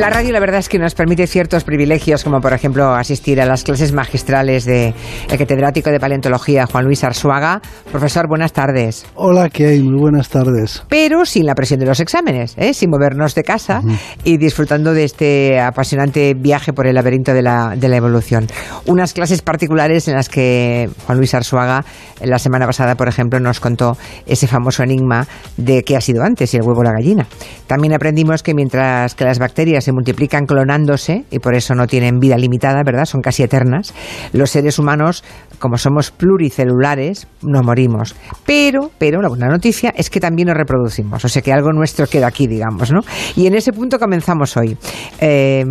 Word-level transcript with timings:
La 0.00 0.08
radio 0.08 0.32
la 0.32 0.40
verdad 0.40 0.60
es 0.60 0.70
que 0.70 0.78
nos 0.78 0.94
permite 0.94 1.26
ciertos 1.26 1.62
privilegios, 1.62 2.24
como 2.24 2.40
por 2.40 2.54
ejemplo 2.54 2.94
asistir 2.94 3.38
a 3.38 3.44
las 3.44 3.64
clases 3.64 3.92
magistrales 3.92 4.64
del 4.64 4.94
catedrático 5.28 5.90
de 5.90 6.00
paleontología 6.00 6.64
Juan 6.64 6.86
Luis 6.86 7.04
Arzuaga. 7.04 7.60
Profesor, 7.92 8.26
buenas 8.26 8.54
tardes. 8.54 9.04
Hola, 9.14 9.50
¿qué 9.50 9.66
hay? 9.66 9.82
Muy 9.82 10.00
buenas 10.00 10.30
tardes. 10.30 10.84
Pero 10.88 11.26
sin 11.26 11.44
la 11.44 11.54
presión 11.54 11.80
de 11.80 11.84
los 11.84 12.00
exámenes, 12.00 12.54
¿eh? 12.56 12.72
sin 12.72 12.88
movernos 12.88 13.34
de 13.34 13.42
casa 13.42 13.82
y 14.24 14.38
disfrutando 14.38 14.94
de 14.94 15.04
este 15.04 15.60
apasionante 15.60 16.32
viaje 16.32 16.72
por 16.72 16.86
el 16.86 16.94
laberinto 16.94 17.34
de 17.34 17.42
la, 17.42 17.74
de 17.76 17.88
la 17.90 17.96
evolución. 17.96 18.46
Unas 18.86 19.12
clases 19.12 19.42
particulares 19.42 20.08
en 20.08 20.14
las 20.14 20.30
que 20.30 20.88
Juan 21.04 21.18
Luis 21.18 21.34
Arzuaga 21.34 21.84
la 22.22 22.38
semana 22.38 22.64
pasada, 22.64 22.94
por 22.94 23.08
ejemplo, 23.08 23.38
nos 23.38 23.60
contó 23.60 23.98
ese 24.24 24.46
famoso 24.46 24.82
enigma 24.82 25.26
de 25.58 25.82
qué 25.82 25.98
ha 25.98 26.00
sido 26.00 26.22
antes, 26.22 26.48
si 26.48 26.56
el 26.56 26.62
huevo 26.62 26.80
o 26.80 26.84
la 26.84 26.92
gallina. 26.92 27.26
También 27.66 27.92
aprendimos 27.92 28.42
que 28.42 28.54
mientras 28.54 29.14
que 29.14 29.24
las 29.24 29.38
bacterias 29.38 29.89
se 29.90 29.92
multiplican 29.92 30.46
clonándose 30.46 31.24
y 31.32 31.40
por 31.40 31.56
eso 31.56 31.74
no 31.74 31.88
tienen 31.88 32.20
vida 32.20 32.36
limitada, 32.36 32.82
¿verdad? 32.84 33.06
Son 33.06 33.20
casi 33.20 33.42
eternas. 33.42 33.92
Los 34.32 34.50
seres 34.50 34.78
humanos, 34.78 35.24
como 35.58 35.78
somos 35.78 36.12
pluricelulares, 36.12 37.26
no 37.42 37.62
morimos. 37.64 38.14
Pero, 38.46 38.92
pero 38.98 39.20
la 39.20 39.28
buena 39.28 39.48
noticia 39.48 39.92
es 39.96 40.08
que 40.08 40.20
también 40.20 40.46
nos 40.46 40.56
reproducimos, 40.56 41.24
o 41.24 41.28
sea 41.28 41.42
que 41.42 41.52
algo 41.52 41.72
nuestro 41.72 42.06
queda 42.06 42.28
aquí, 42.28 42.46
digamos, 42.46 42.92
¿no? 42.92 43.00
Y 43.34 43.48
en 43.48 43.54
ese 43.56 43.72
punto 43.72 43.98
comenzamos 43.98 44.56
hoy. 44.56 44.76
Eh, 45.20 45.64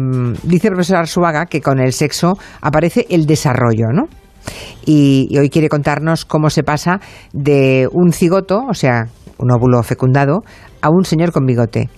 dice 0.44 0.68
el 0.68 0.74
profesor 0.74 0.98
Arzuaga 0.98 1.46
que 1.46 1.62
con 1.62 1.80
el 1.80 1.94
sexo 1.94 2.34
aparece 2.62 3.06
el 3.10 3.26
desarrollo, 3.26 3.88
¿no? 3.94 4.04
Y, 4.86 5.28
y, 5.30 5.38
hoy 5.38 5.50
quiere 5.50 5.70
contarnos 5.70 6.26
cómo 6.26 6.50
se 6.50 6.64
pasa 6.64 7.00
de 7.32 7.88
un 7.92 8.12
cigoto, 8.12 8.64
o 8.68 8.74
sea, 8.74 9.06
un 9.38 9.52
óvulo 9.52 9.82
fecundado, 9.84 10.40
a 10.82 10.90
un 10.90 11.06
señor 11.06 11.32
con 11.32 11.46
bigote. 11.46 11.90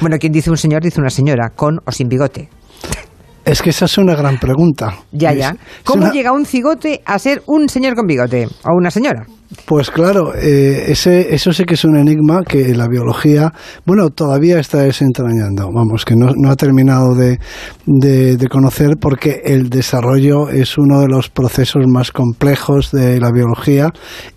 Bueno, 0.00 0.16
quien 0.18 0.32
dice 0.32 0.50
un 0.50 0.56
señor 0.56 0.82
dice 0.82 1.00
una 1.00 1.10
señora, 1.10 1.50
con 1.54 1.78
o 1.84 1.92
sin 1.92 2.08
bigote. 2.08 2.48
Es 3.44 3.60
que 3.60 3.70
esa 3.70 3.84
es 3.84 3.98
una 3.98 4.14
gran 4.14 4.38
pregunta. 4.38 4.96
Ya, 5.12 5.32
ya. 5.32 5.54
¿Cómo 5.84 6.10
llega 6.10 6.32
un 6.32 6.46
cigote 6.46 7.02
a 7.04 7.18
ser 7.18 7.42
un 7.46 7.68
señor 7.68 7.94
con 7.94 8.06
bigote 8.06 8.46
o 8.46 8.74
una 8.74 8.90
señora? 8.90 9.26
Pues 9.66 9.90
claro, 9.90 10.34
eh, 10.34 10.86
ese, 10.88 11.34
eso 11.34 11.52
sí 11.52 11.64
que 11.64 11.74
es 11.74 11.84
un 11.84 11.96
enigma 11.96 12.42
que 12.42 12.74
la 12.74 12.88
biología, 12.88 13.52
bueno, 13.84 14.10
todavía 14.10 14.58
está 14.58 14.78
desentrañando. 14.78 15.70
Vamos, 15.72 16.04
que 16.04 16.16
no, 16.16 16.32
no 16.34 16.50
ha 16.50 16.56
terminado 16.56 17.14
de, 17.14 17.38
de, 17.86 18.48
conocer 18.48 18.96
porque 19.00 19.42
el 19.44 19.68
desarrollo 19.68 20.48
es 20.48 20.76
uno 20.78 21.00
de 21.00 21.08
los 21.08 21.28
procesos 21.28 21.84
más 21.86 22.10
complejos 22.10 22.90
de 22.90 23.20
la 23.20 23.30
biología 23.30 23.90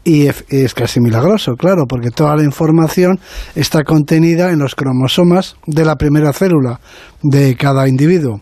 y 0.04 0.28
es 0.28 0.74
casi 0.74 1.00
milagroso, 1.00 1.56
claro, 1.56 1.86
porque 1.88 2.12
toda 2.12 2.36
la 2.36 2.44
información 2.44 3.20
está 3.56 3.84
contenida 3.84 4.52
en 4.52 4.60
los 4.60 4.76
cromosomas 4.76 5.56
de 5.66 5.86
la 5.86 5.96
primera 5.96 6.32
célula 6.34 6.80
de 7.24 7.56
cada 7.56 7.88
individuo. 7.88 8.42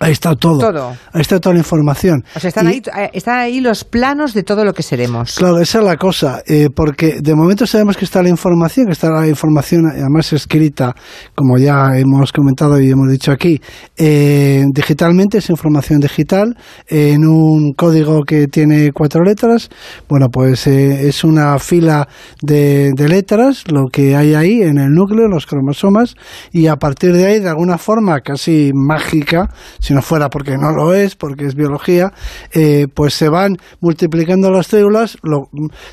Ahí 0.00 0.12
está 0.12 0.34
todo. 0.34 0.58
todo. 0.58 0.96
Ahí 1.12 1.20
está 1.20 1.38
toda 1.38 1.54
la 1.54 1.60
información. 1.60 2.24
O 2.34 2.40
sea, 2.40 2.48
están, 2.48 2.66
Y- 2.66 2.68
ahí, 2.68 2.82
eh, 3.04 3.10
están 3.12 3.38
ahí 3.38 3.60
los 3.60 3.84
planos 3.84 4.34
de 4.34 4.42
todo 4.42 4.64
lo 4.64 4.72
que 4.72 4.82
seremos. 4.82 5.34
Claro, 5.36 5.58
esa 5.60 5.78
es 5.78 5.84
la 5.84 5.96
cosa, 5.96 6.42
eh, 6.46 6.68
porque 6.74 7.20
de 7.20 7.34
momento 7.34 7.66
sabemos 7.66 7.96
que 7.96 8.04
está 8.04 8.22
la 8.22 8.28
información, 8.28 8.86
que 8.86 8.92
está 8.92 9.10
la 9.10 9.28
información 9.28 9.86
además 9.86 10.32
escrita, 10.32 10.94
como 11.34 11.58
ya 11.58 11.96
hemos 11.96 12.32
comentado 12.32 12.80
y 12.80 12.90
hemos 12.90 13.10
dicho 13.10 13.30
aquí, 13.30 13.60
eh, 13.96 14.64
digitalmente, 14.72 15.38
es 15.38 15.50
información 15.50 16.00
digital, 16.00 16.56
en 16.88 17.24
un 17.26 17.72
código 17.74 18.22
que 18.26 18.46
tiene 18.48 18.90
cuatro 18.92 19.22
letras. 19.22 19.68
Bueno, 20.08 20.28
pues 20.32 20.66
eh, 20.66 21.08
es 21.08 21.22
una 21.22 21.58
fila 21.58 22.08
de, 22.40 22.90
de 22.96 23.08
letras, 23.08 23.64
lo 23.70 23.86
que 23.92 24.16
hay 24.16 24.34
ahí 24.34 24.62
en 24.62 24.78
el 24.78 24.90
núcleo, 24.90 25.28
los 25.28 25.46
cromosomas, 25.46 26.14
y 26.50 26.66
a 26.66 26.76
partir 26.76 27.12
de 27.12 27.26
ahí, 27.26 27.40
de 27.40 27.48
alguna 27.48 27.78
forma 27.78 28.20
casi 28.20 28.70
mágica, 28.74 29.48
si 29.82 29.92
no 29.94 30.00
fuera 30.00 30.28
porque 30.30 30.56
no 30.56 30.70
lo 30.70 30.94
es, 30.94 31.16
porque 31.16 31.44
es 31.46 31.54
biología, 31.56 32.12
eh, 32.54 32.86
pues 32.94 33.14
se 33.14 33.28
van 33.28 33.56
multiplicando 33.80 34.50
las 34.50 34.68
células, 34.68 35.18
lo- 35.22 35.48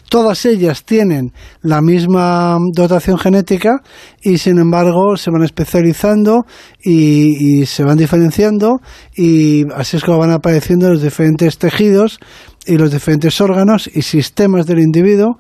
todas 0.10 0.46
ellas 0.46 0.86
tienen 0.86 1.34
la 1.62 1.82
misma 1.82 2.58
dotación 2.74 3.18
genética 3.18 3.82
y 4.22 4.38
sin 4.38 4.60
embargo 4.60 5.18
se 5.18 5.32
van 5.32 5.42
especializando 5.44 6.46
y, 6.84 7.62
y 7.62 7.66
se 7.66 7.84
van 7.84 7.98
diferenciando 7.98 8.80
y 9.16 9.64
así 9.76 9.98
es 9.98 10.04
como 10.04 10.20
van 10.20 10.32
apareciendo 10.32 10.90
los 10.90 11.02
diferentes 11.02 11.58
tejidos 11.58 12.20
y 12.68 12.78
los 12.78 12.92
diferentes 12.92 13.42
órganos 13.42 13.90
y 13.92 14.04
sistemas 14.04 14.68
del 14.68 14.80
individuo 14.80 15.38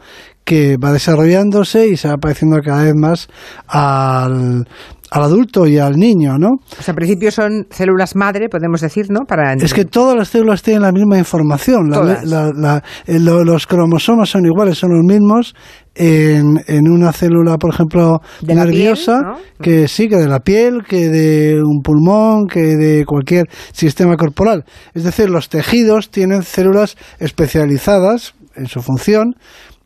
que 0.50 0.78
va 0.84 0.92
desarrollándose 0.92 1.88
y 1.90 1.96
se 1.96 2.08
va 2.08 2.18
pareciendo 2.18 2.58
cada 2.64 2.82
vez 2.84 2.96
más 2.96 3.28
al, 3.68 4.68
al 5.12 5.24
adulto 5.24 5.68
y 5.68 5.78
al 5.78 5.94
niño, 5.94 6.40
¿no? 6.40 6.58
Sea, 6.80 6.92
en 6.94 6.96
principio 6.96 7.30
son 7.32 7.68
células 7.70 8.16
madre, 8.16 8.50
podemos 8.50 8.82
decir, 8.82 9.06
¿no? 9.12 9.26
Para 9.28 9.54
Es 9.54 9.76
que 9.76 9.86
todas 9.86 10.16
las 10.18 10.30
células 10.30 10.64
tienen 10.64 10.82
la 10.82 10.92
misma 10.92 11.20
información. 11.20 11.90
La- 11.92 11.98
Todas. 11.98 12.24
la- 12.26 12.52
la- 12.56 12.84
eh, 13.06 13.20
lo- 13.20 13.44
los 13.44 13.68
cromosomas 13.68 14.30
son 14.30 14.46
iguales, 14.48 14.80
son 14.80 14.90
los 14.96 15.04
mismos 15.06 15.54
en, 15.94 16.64
en 16.66 16.90
una 16.90 17.12
célula, 17.14 17.58
por 17.58 17.72
ejemplo, 17.74 18.20
De 18.42 18.56
nerviosa, 18.56 19.20
piel, 19.20 19.32
¿no? 19.32 19.64
que 19.64 19.88
sí, 19.88 20.08
que 20.08 20.16
de 20.18 20.28
la 20.28 20.40
piel, 20.40 20.84
que 20.88 21.10
de 21.10 21.62
un 21.62 21.82
pulmón, 21.84 22.48
que 22.48 22.76
de 22.76 23.06
cualquier 23.06 23.46
sistema 23.72 24.16
corporal. 24.18 24.64
Es 24.96 25.04
decir, 25.04 25.30
los 25.30 25.48
tejidos 25.50 26.10
tienen 26.10 26.42
células 26.42 26.96
especializadas 27.20 28.34
en 28.56 28.66
su 28.68 28.82
función 28.82 29.36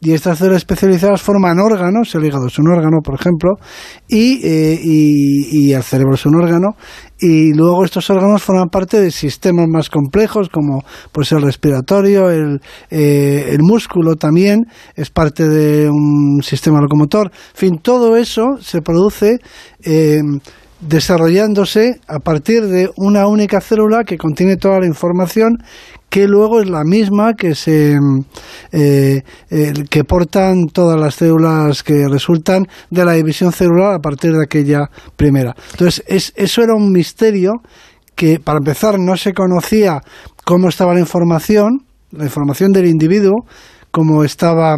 y 0.03 0.11
estas 0.11 0.39
células 0.39 0.57
especializadas 0.57 1.21
forman 1.21 1.59
órganos, 1.59 2.13
el 2.15 2.25
hígado 2.25 2.47
es 2.47 2.59
un 2.59 2.67
órgano, 2.67 2.99
por 3.01 3.15
ejemplo, 3.15 3.51
y, 4.09 4.45
eh, 4.45 4.77
y, 4.83 5.69
y 5.69 5.73
el 5.73 5.81
cerebro 5.81 6.15
es 6.15 6.25
un 6.25 6.35
órgano, 6.35 6.75
y 7.19 7.53
luego 7.53 7.85
estos 7.85 8.09
órganos 8.09 8.43
forman 8.43 8.67
parte 8.67 8.99
de 8.99 9.09
sistemas 9.09 9.67
más 9.69 9.89
complejos, 9.89 10.49
como 10.49 10.83
pues 11.13 11.31
el 11.31 11.41
respiratorio, 11.41 12.29
el, 12.29 12.59
eh, 12.91 13.47
el 13.51 13.59
músculo 13.61 14.15
también 14.15 14.65
es 14.95 15.09
parte 15.09 15.47
de 15.47 15.89
un 15.89 16.41
sistema 16.43 16.81
locomotor. 16.81 17.27
En 17.27 17.57
fin, 17.57 17.79
todo 17.81 18.17
eso 18.17 18.57
se 18.59 18.81
produce 18.81 19.39
eh, 19.85 20.19
desarrollándose 20.87 21.99
a 22.07 22.19
partir 22.19 22.63
de 22.67 22.89
una 22.97 23.27
única 23.27 23.61
célula 23.61 24.03
que 24.03 24.17
contiene 24.17 24.57
toda 24.57 24.79
la 24.79 24.87
información 24.87 25.57
que 26.09 26.27
luego 26.27 26.61
es 26.61 26.69
la 26.69 26.83
misma 26.83 27.33
que 27.33 27.55
se 27.55 27.97
eh, 28.71 29.23
eh, 29.49 29.73
que 29.89 30.03
portan 30.03 30.67
todas 30.71 30.99
las 30.99 31.15
células 31.15 31.81
que 31.81 32.07
resultan 32.07 32.67
de 32.91 33.03
la 33.03 33.13
división 33.13 33.51
celular 33.51 33.95
a 33.95 33.99
partir 33.99 34.31
de 34.33 34.43
aquella 34.43 34.89
primera. 35.15 35.55
Entonces, 35.71 36.03
es, 36.05 36.33
eso 36.35 36.61
era 36.61 36.75
un 36.75 36.91
misterio 36.91 37.53
que 38.15 38.39
para 38.39 38.59
empezar 38.59 38.99
no 38.99 39.17
se 39.17 39.33
conocía 39.33 40.01
cómo 40.45 40.69
estaba 40.69 40.93
la 40.93 40.99
información, 40.99 41.79
la 42.11 42.25
información 42.25 42.71
del 42.71 42.85
individuo, 42.85 43.45
cómo 43.89 44.23
estaba 44.23 44.75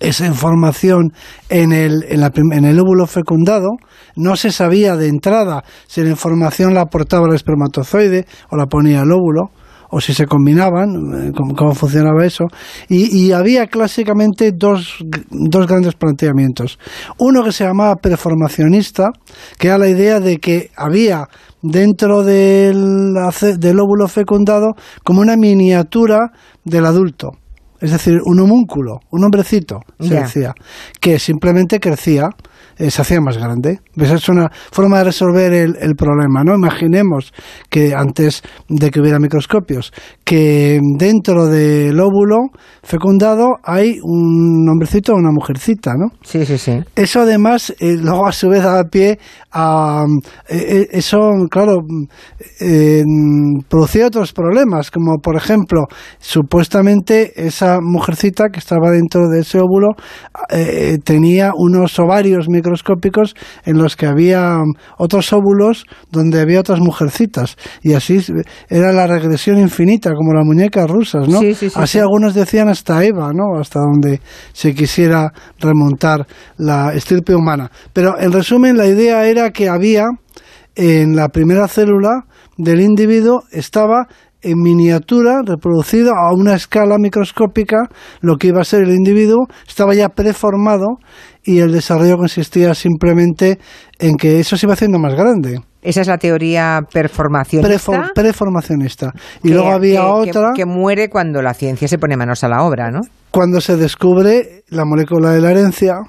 esa 0.00 0.26
información 0.26 1.12
en 1.50 1.72
el, 1.72 2.04
en, 2.08 2.20
la 2.20 2.32
en 2.34 2.64
el 2.64 2.80
óvulo 2.80 3.06
fecundado, 3.06 3.68
no 4.16 4.36
se 4.36 4.50
sabía 4.50 4.96
de 4.96 5.08
entrada 5.08 5.64
si 5.86 6.02
la 6.02 6.10
información 6.10 6.74
la 6.74 6.82
aportaba 6.82 7.26
el 7.28 7.34
espermatozoide 7.34 8.26
o 8.50 8.56
la 8.56 8.66
ponía 8.66 9.00
el 9.00 9.12
óvulo, 9.12 9.50
o 9.90 10.00
si 10.00 10.14
se 10.14 10.26
combinaban, 10.26 10.88
eh, 10.88 11.32
cómo, 11.36 11.54
cómo 11.54 11.74
funcionaba 11.74 12.24
eso. 12.24 12.44
Y, 12.88 13.26
y 13.26 13.32
había 13.32 13.66
clásicamente 13.66 14.52
dos, 14.52 14.98
dos 15.30 15.66
grandes 15.66 15.94
planteamientos. 15.94 16.78
Uno 17.18 17.42
que 17.42 17.52
se 17.52 17.64
llamaba 17.64 17.96
preformacionista, 17.96 19.10
que 19.58 19.66
era 19.66 19.78
la 19.78 19.88
idea 19.88 20.20
de 20.20 20.38
que 20.38 20.70
había 20.76 21.28
dentro 21.62 22.22
del, 22.22 23.14
del 23.58 23.80
óvulo 23.80 24.06
fecundado 24.08 24.74
como 25.04 25.20
una 25.20 25.36
miniatura 25.36 26.30
del 26.64 26.86
adulto. 26.86 27.32
Es 27.80 27.92
decir, 27.92 28.18
un 28.24 28.38
homúnculo, 28.40 29.00
un 29.10 29.24
hombrecito, 29.24 29.80
se 29.98 30.14
decía, 30.14 30.52
que 31.00 31.18
simplemente 31.18 31.80
crecía, 31.80 32.28
eh, 32.80 32.90
se 32.90 33.02
hacía 33.02 33.20
más 33.20 33.36
grande. 33.36 33.80
Esa 33.94 34.14
es 34.14 34.28
una 34.30 34.48
forma 34.72 34.98
de 34.98 35.04
resolver 35.04 35.52
el, 35.52 35.76
el 35.78 35.94
problema, 35.94 36.42
¿no? 36.42 36.54
Imaginemos 36.54 37.30
que 37.68 37.94
antes 37.94 38.42
de 38.68 38.90
que 38.90 39.00
hubiera 39.00 39.18
microscopios, 39.18 39.92
que 40.30 40.78
dentro 40.96 41.46
del 41.46 41.98
óvulo 41.98 42.50
fecundado 42.84 43.56
hay 43.64 43.98
un 44.00 44.64
hombrecito 44.70 45.12
o 45.12 45.16
una 45.16 45.32
mujercita, 45.32 45.94
¿no? 45.98 46.12
Sí, 46.22 46.46
sí, 46.46 46.56
sí. 46.56 46.78
Eso 46.94 47.22
además, 47.22 47.74
eh, 47.80 47.96
luego 48.00 48.28
a 48.28 48.30
su 48.30 48.48
vez 48.48 48.62
da 48.62 48.84
pie 48.84 49.18
a... 49.50 50.04
eh, 50.48 50.56
eh, 50.56 50.88
eso, 50.92 51.18
claro, 51.50 51.80
eh, 52.60 53.02
producía 53.68 54.06
otros 54.06 54.32
problemas, 54.32 54.92
como 54.92 55.18
por 55.18 55.34
ejemplo, 55.34 55.86
supuestamente 56.20 57.32
esa 57.34 57.80
mujercita 57.82 58.50
que 58.52 58.60
estaba 58.60 58.92
dentro 58.92 59.28
de 59.28 59.40
ese 59.40 59.58
óvulo 59.58 59.96
eh, 60.50 60.98
tenía 61.02 61.50
unos 61.56 61.98
ovarios 61.98 62.46
microscópicos 62.48 63.34
en 63.64 63.78
los 63.78 63.96
que 63.96 64.06
había 64.06 64.58
otros 64.96 65.32
óvulos 65.32 65.86
donde 66.12 66.40
había 66.40 66.60
otras 66.60 66.78
mujercitas. 66.78 67.56
Y 67.82 67.94
así 67.94 68.18
era 68.68 68.92
la 68.92 69.08
regresión 69.08 69.58
infinita, 69.58 70.12
como 70.20 70.34
las 70.34 70.44
muñecas 70.44 70.86
rusas, 70.86 71.26
¿no? 71.26 71.40
Sí, 71.40 71.54
sí, 71.54 71.70
sí, 71.70 71.74
así 71.74 71.92
sí. 71.92 71.98
algunos 71.98 72.34
decían 72.34 72.68
hasta 72.68 73.02
Eva, 73.02 73.32
¿no? 73.32 73.58
Hasta 73.58 73.80
donde 73.80 74.20
se 74.52 74.74
quisiera 74.74 75.32
remontar 75.58 76.26
la 76.58 76.92
estirpe 76.92 77.34
humana. 77.34 77.70
Pero 77.94 78.20
en 78.20 78.30
resumen, 78.30 78.76
la 78.76 78.86
idea 78.86 79.26
era 79.26 79.48
que 79.48 79.70
había 79.70 80.04
en 80.74 81.16
la 81.16 81.28
primera 81.28 81.68
célula 81.68 82.26
del 82.58 82.82
individuo 82.82 83.44
estaba 83.50 84.08
en 84.42 84.60
miniatura, 84.60 85.40
reproducido 85.42 86.12
a 86.14 86.34
una 86.34 86.54
escala 86.54 86.98
microscópica, 86.98 87.88
lo 88.20 88.36
que 88.36 88.48
iba 88.48 88.60
a 88.60 88.64
ser 88.64 88.82
el 88.82 88.90
individuo, 88.90 89.46
estaba 89.66 89.94
ya 89.94 90.10
preformado 90.10 90.98
y 91.42 91.60
el 91.60 91.72
desarrollo 91.72 92.18
consistía 92.18 92.74
simplemente 92.74 93.58
en 93.98 94.16
que 94.16 94.38
eso 94.38 94.58
se 94.58 94.66
iba 94.66 94.74
haciendo 94.74 94.98
más 94.98 95.14
grande. 95.14 95.60
Esa 95.82 96.02
es 96.02 96.06
la 96.06 96.18
teoría 96.18 96.80
performacionista. 96.92 98.10
preformacionista. 98.14 99.12
Y 99.42 99.50
luego 99.50 99.72
había 99.72 100.06
otra... 100.06 100.50
Que, 100.54 100.66
muere 100.66 101.08
cuando 101.08 101.40
la 101.40 101.54
ciencia 101.54 101.88
se 101.88 101.98
pone 101.98 102.16
manos 102.16 102.44
a 102.44 102.48
la 102.48 102.62
obra, 102.62 102.90
¿no? 102.90 103.00
Cuando 103.30 103.60
se 103.60 103.76
descubre 103.76 104.64
la 104.68 104.84
molécula 104.84 105.30
de 105.30 105.40
la 105.40 105.50
herencia, 105.52 106.00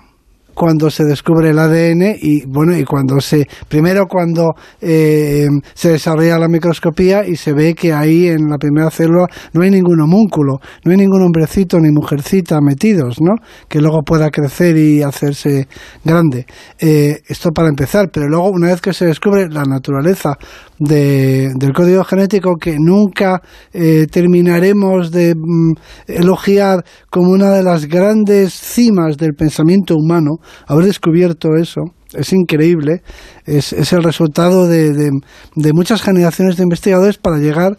cuando 0.53 0.89
se 0.89 1.03
descubre 1.03 1.49
el 1.49 1.59
ADN 1.59 2.15
y 2.21 2.45
bueno 2.45 2.77
y 2.77 2.83
cuando 2.83 3.19
se 3.19 3.47
primero 3.67 4.05
cuando 4.07 4.53
eh, 4.79 5.47
se 5.73 5.91
desarrolla 5.91 6.37
la 6.37 6.47
microscopía 6.47 7.25
y 7.25 7.35
se 7.35 7.53
ve 7.53 7.73
que 7.73 7.93
ahí 7.93 8.27
en 8.27 8.49
la 8.49 8.57
primera 8.57 8.89
célula 8.89 9.27
no 9.53 9.63
hay 9.63 9.71
ningún 9.71 9.99
homúnculo 10.01 10.59
no 10.83 10.91
hay 10.91 10.97
ningún 10.97 11.23
hombrecito 11.23 11.79
ni 11.79 11.91
mujercita 11.91 12.59
metidos 12.61 13.17
no 13.21 13.33
que 13.67 13.79
luego 13.79 14.01
pueda 14.03 14.29
crecer 14.29 14.77
y 14.77 15.01
hacerse 15.01 15.67
grande. 16.03 16.45
Eh, 16.79 17.21
esto 17.27 17.51
para 17.51 17.69
empezar 17.69 18.09
pero 18.11 18.27
luego 18.27 18.49
una 18.49 18.67
vez 18.67 18.81
que 18.81 18.93
se 18.93 19.05
descubre 19.05 19.47
la 19.49 19.63
naturaleza 19.63 20.37
del 20.79 21.73
código 21.75 22.03
genético 22.03 22.55
que 22.55 22.77
nunca 22.79 23.41
eh, 23.71 24.07
terminaremos 24.11 25.11
de 25.11 25.35
mm, 25.35 25.73
elogiar 26.07 26.83
como 27.09 27.31
una 27.31 27.51
de 27.51 27.63
las 27.63 27.85
grandes 27.85 28.53
cimas 28.53 29.17
del 29.17 29.33
pensamiento 29.33 29.95
humano, 29.95 30.37
haber 30.67 30.85
descubierto 30.85 31.55
eso. 31.55 31.81
Es 32.13 32.33
increíble, 32.33 33.03
es, 33.45 33.71
es 33.71 33.93
el 33.93 34.03
resultado 34.03 34.67
de, 34.67 34.91
de, 34.93 35.73
muchas 35.73 36.01
generaciones 36.01 36.57
de 36.57 36.63
investigadores 36.63 37.17
para 37.17 37.37
llegar 37.37 37.77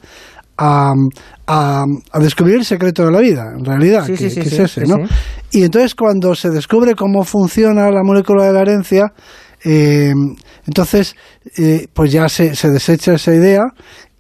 a, 0.57 0.95
a, 1.47 1.85
descubrir 2.19 2.57
el 2.57 2.65
secreto 2.65 3.05
de 3.05 3.13
la 3.13 3.21
vida, 3.21 3.53
en 3.55 3.63
realidad, 3.63 4.07
que, 4.07 4.15
es 4.15 4.37
ese, 4.39 4.87
¿no? 4.87 4.97
Y 5.51 5.65
entonces 5.65 5.95
cuando 5.95 6.35
se 6.35 6.49
descubre 6.49 6.95
cómo 6.95 7.25
funciona 7.25 7.91
la 7.91 8.03
molécula 8.03 8.47
de 8.47 8.53
la 8.55 8.63
herencia, 8.63 9.13
eh, 9.65 10.15
entonces, 10.67 11.15
eh, 11.59 11.87
pues 11.93 12.13
ya 12.13 12.29
se, 12.29 12.55
se, 12.55 12.71
desecha 12.71 13.15
esa 13.15 13.35
idea 13.35 13.63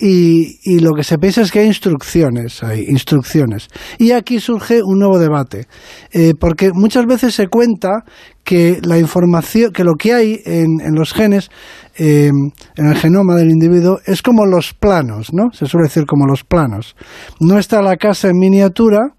y, 0.04 0.58
y, 0.64 0.80
lo 0.80 0.94
que 0.94 1.04
se 1.04 1.16
piensa 1.16 1.42
es 1.42 1.52
que 1.52 1.60
hay 1.60 1.68
instrucciones, 1.68 2.64
hay 2.64 2.86
instrucciones. 2.88 3.68
Y 3.98 4.10
aquí 4.10 4.40
surge 4.40 4.80
un 4.82 4.98
nuevo 4.98 5.16
debate, 5.16 5.68
eh, 6.10 6.32
porque 6.36 6.72
muchas 6.74 7.06
veces 7.06 7.36
se 7.36 7.46
cuenta 7.46 8.02
que 8.42 8.80
la 8.82 8.98
información, 8.98 9.70
que 9.70 9.84
lo 9.84 9.94
que 9.94 10.12
hay 10.12 10.40
en, 10.44 10.80
en 10.80 10.96
los 10.96 11.12
genes, 11.12 11.50
eh, 11.96 12.32
en 12.76 12.86
el 12.86 12.96
genoma 12.96 13.36
del 13.36 13.50
individuo, 13.50 14.00
es 14.04 14.22
como 14.22 14.44
los 14.44 14.74
planos, 14.74 15.32
¿no? 15.32 15.52
Se 15.52 15.66
suele 15.66 15.86
decir 15.86 16.04
como 16.04 16.26
los 16.26 16.42
planos. 16.42 16.96
No 17.38 17.60
está 17.60 17.80
la 17.80 17.96
casa 17.96 18.28
en 18.28 18.38
miniatura, 18.38 19.14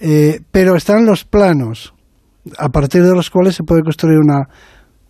eh, 0.00 0.40
pero 0.50 0.76
están 0.76 1.06
los 1.06 1.24
planos, 1.24 1.94
a 2.58 2.68
partir 2.68 3.04
de 3.04 3.14
los 3.14 3.30
cuales 3.30 3.54
se 3.54 3.62
puede 3.62 3.80
construir 3.82 4.18
una, 4.18 4.48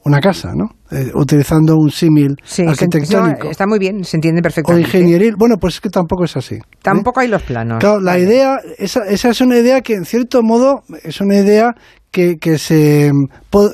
una 0.05 0.21
casa, 0.21 0.53
¿no? 0.55 0.71
Eh, 0.91 1.11
utilizando 1.15 1.77
un 1.77 1.91
símil 1.91 2.37
arquitectónico. 2.67 3.51
está 3.51 3.67
muy 3.67 3.79
bien, 3.79 4.03
se 4.05 4.17
entiende 4.17 4.41
perfectamente. 4.41 4.85
O 4.85 4.87
ingenieril. 4.87 5.35
Bueno, 5.37 5.57
pues 5.61 5.75
es 5.75 5.81
que 5.81 5.91
tampoco 5.91 6.25
es 6.25 6.37
así. 6.37 6.57
¿eh? 6.57 6.63
Tampoco 6.83 7.21
hay 7.21 7.29
los 7.29 7.43
planos. 7.43 7.79
Claro, 7.81 8.01
la 8.01 8.19
idea, 8.19 8.57
esa, 8.79 9.05
esa 9.07 9.31
es 9.31 9.41
una 9.41 9.59
idea 9.59 9.83
que 9.83 9.95
en 9.95 10.05
cierto 10.05 10.43
modo 10.43 10.83
es 11.03 11.21
una 11.21 11.37
idea 11.37 11.75
que, 12.11 12.37
que 12.39 12.59
se, 12.59 13.13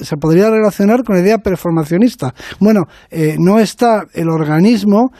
se 0.01 0.17
podría 0.17 0.51
relacionar 0.51 1.05
con 1.05 1.17
la 1.17 1.23
idea 1.23 1.39
performacionista. 1.39 2.35
Bueno, 2.59 2.83
eh, 3.11 3.37
no 3.39 3.59
está 3.59 4.05
el 4.13 4.29
organismo 4.29 5.11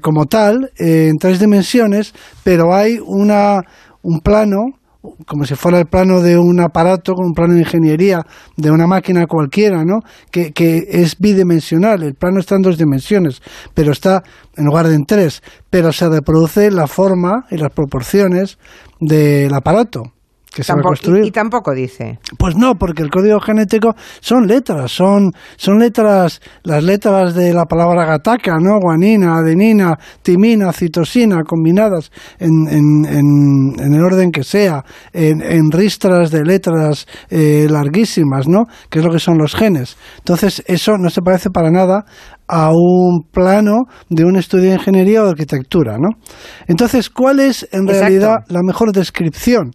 como 0.00 0.26
tal 0.26 0.72
en 0.76 1.18
tres 1.18 1.38
dimensiones, 1.38 2.12
pero 2.42 2.74
hay 2.74 2.98
una, 3.00 3.60
un 4.02 4.18
plano 4.18 4.77
como 5.26 5.44
si 5.44 5.54
fuera 5.54 5.78
el 5.78 5.86
plano 5.86 6.20
de 6.20 6.36
un 6.38 6.60
aparato, 6.60 7.14
con 7.14 7.26
un 7.26 7.32
plano 7.32 7.54
de 7.54 7.60
ingeniería 7.60 8.22
de 8.56 8.70
una 8.70 8.86
máquina 8.86 9.26
cualquiera, 9.26 9.84
¿no? 9.84 10.00
Que, 10.30 10.52
que 10.52 10.84
es 10.88 11.18
bidimensional, 11.18 12.02
el 12.02 12.14
plano 12.14 12.40
está 12.40 12.56
en 12.56 12.62
dos 12.62 12.78
dimensiones, 12.78 13.40
pero 13.74 13.92
está 13.92 14.22
en 14.56 14.64
lugar 14.64 14.88
de 14.88 14.96
en 14.96 15.04
tres, 15.04 15.42
pero 15.70 15.92
se 15.92 16.08
reproduce 16.08 16.70
la 16.70 16.86
forma 16.86 17.46
y 17.50 17.56
las 17.56 17.72
proporciones 17.72 18.58
del 19.00 19.54
aparato 19.54 20.17
que 20.58 20.64
se 20.64 20.72
va 20.72 20.80
a 20.80 20.82
construir. 20.82 21.24
Y, 21.24 21.30
tampoco 21.30 21.72
dice. 21.72 22.18
Pues 22.36 22.56
no, 22.56 22.74
porque 22.74 23.02
el 23.02 23.10
código 23.10 23.38
genético 23.38 23.94
son 24.20 24.48
letras, 24.48 24.90
son, 24.90 25.30
son 25.56 25.78
letras, 25.78 26.40
las 26.64 26.82
letras 26.82 27.36
de 27.36 27.54
la 27.54 27.64
palabra 27.66 28.04
gataca, 28.04 28.58
¿no? 28.58 28.80
Guanina, 28.80 29.36
adenina, 29.36 29.96
timina, 30.22 30.72
citosina, 30.72 31.44
combinadas 31.44 32.10
en, 32.40 32.66
en, 32.68 33.78
en, 33.78 33.94
el 33.94 34.02
orden 34.02 34.32
que 34.32 34.42
sea, 34.42 34.84
en, 35.12 35.70
ristras 35.70 36.32
de 36.32 36.44
letras 36.44 37.06
eh, 37.30 37.68
larguísimas, 37.70 38.48
¿no? 38.48 38.64
Que 38.90 38.98
es 38.98 39.04
lo 39.04 39.12
que 39.12 39.20
son 39.20 39.38
los 39.38 39.54
genes. 39.54 39.96
Entonces, 40.18 40.64
eso 40.66 40.98
no 40.98 41.08
se 41.08 41.22
parece 41.22 41.50
para 41.50 41.70
nada 41.70 42.04
a 42.48 42.70
un 42.70 43.28
plano 43.30 43.84
de 44.08 44.24
un 44.24 44.34
estudio 44.34 44.70
de 44.70 44.76
ingeniería 44.76 45.22
o 45.22 45.26
de 45.26 45.30
arquitectura, 45.30 45.98
¿no? 45.98 46.08
Entonces, 46.66 47.10
¿cuál 47.10 47.38
es 47.38 47.68
en 47.70 47.86
realidad 47.86 48.38
la 48.48 48.62
mejor 48.64 48.90
descripción? 48.90 49.70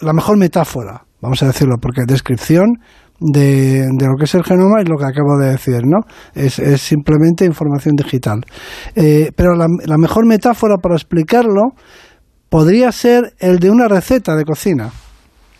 La 0.00 0.12
mejor 0.12 0.38
metáfora, 0.38 1.04
vamos 1.20 1.42
a 1.42 1.46
decirlo, 1.46 1.76
porque 1.80 2.02
descripción 2.06 2.78
de, 3.20 3.86
de, 3.96 4.06
lo 4.06 4.16
que 4.18 4.24
es 4.24 4.34
el 4.34 4.44
genoma 4.44 4.80
es 4.80 4.88
lo 4.88 4.96
que 4.96 5.06
acabo 5.06 5.38
de 5.38 5.52
decir, 5.52 5.80
¿no? 5.84 6.00
Es, 6.34 6.58
es 6.58 6.80
simplemente 6.82 7.44
información 7.44 7.94
digital. 7.96 8.40
Eh, 8.94 9.30
pero 9.34 9.54
la, 9.54 9.66
la 9.86 9.96
mejor 9.98 10.26
metáfora 10.26 10.76
para 10.76 10.94
explicarlo 10.94 11.72
podría 12.48 12.92
ser 12.92 13.34
el 13.38 13.58
de 13.58 13.70
una 13.70 13.88
receta 13.88 14.36
de 14.36 14.44
cocina 14.44 14.90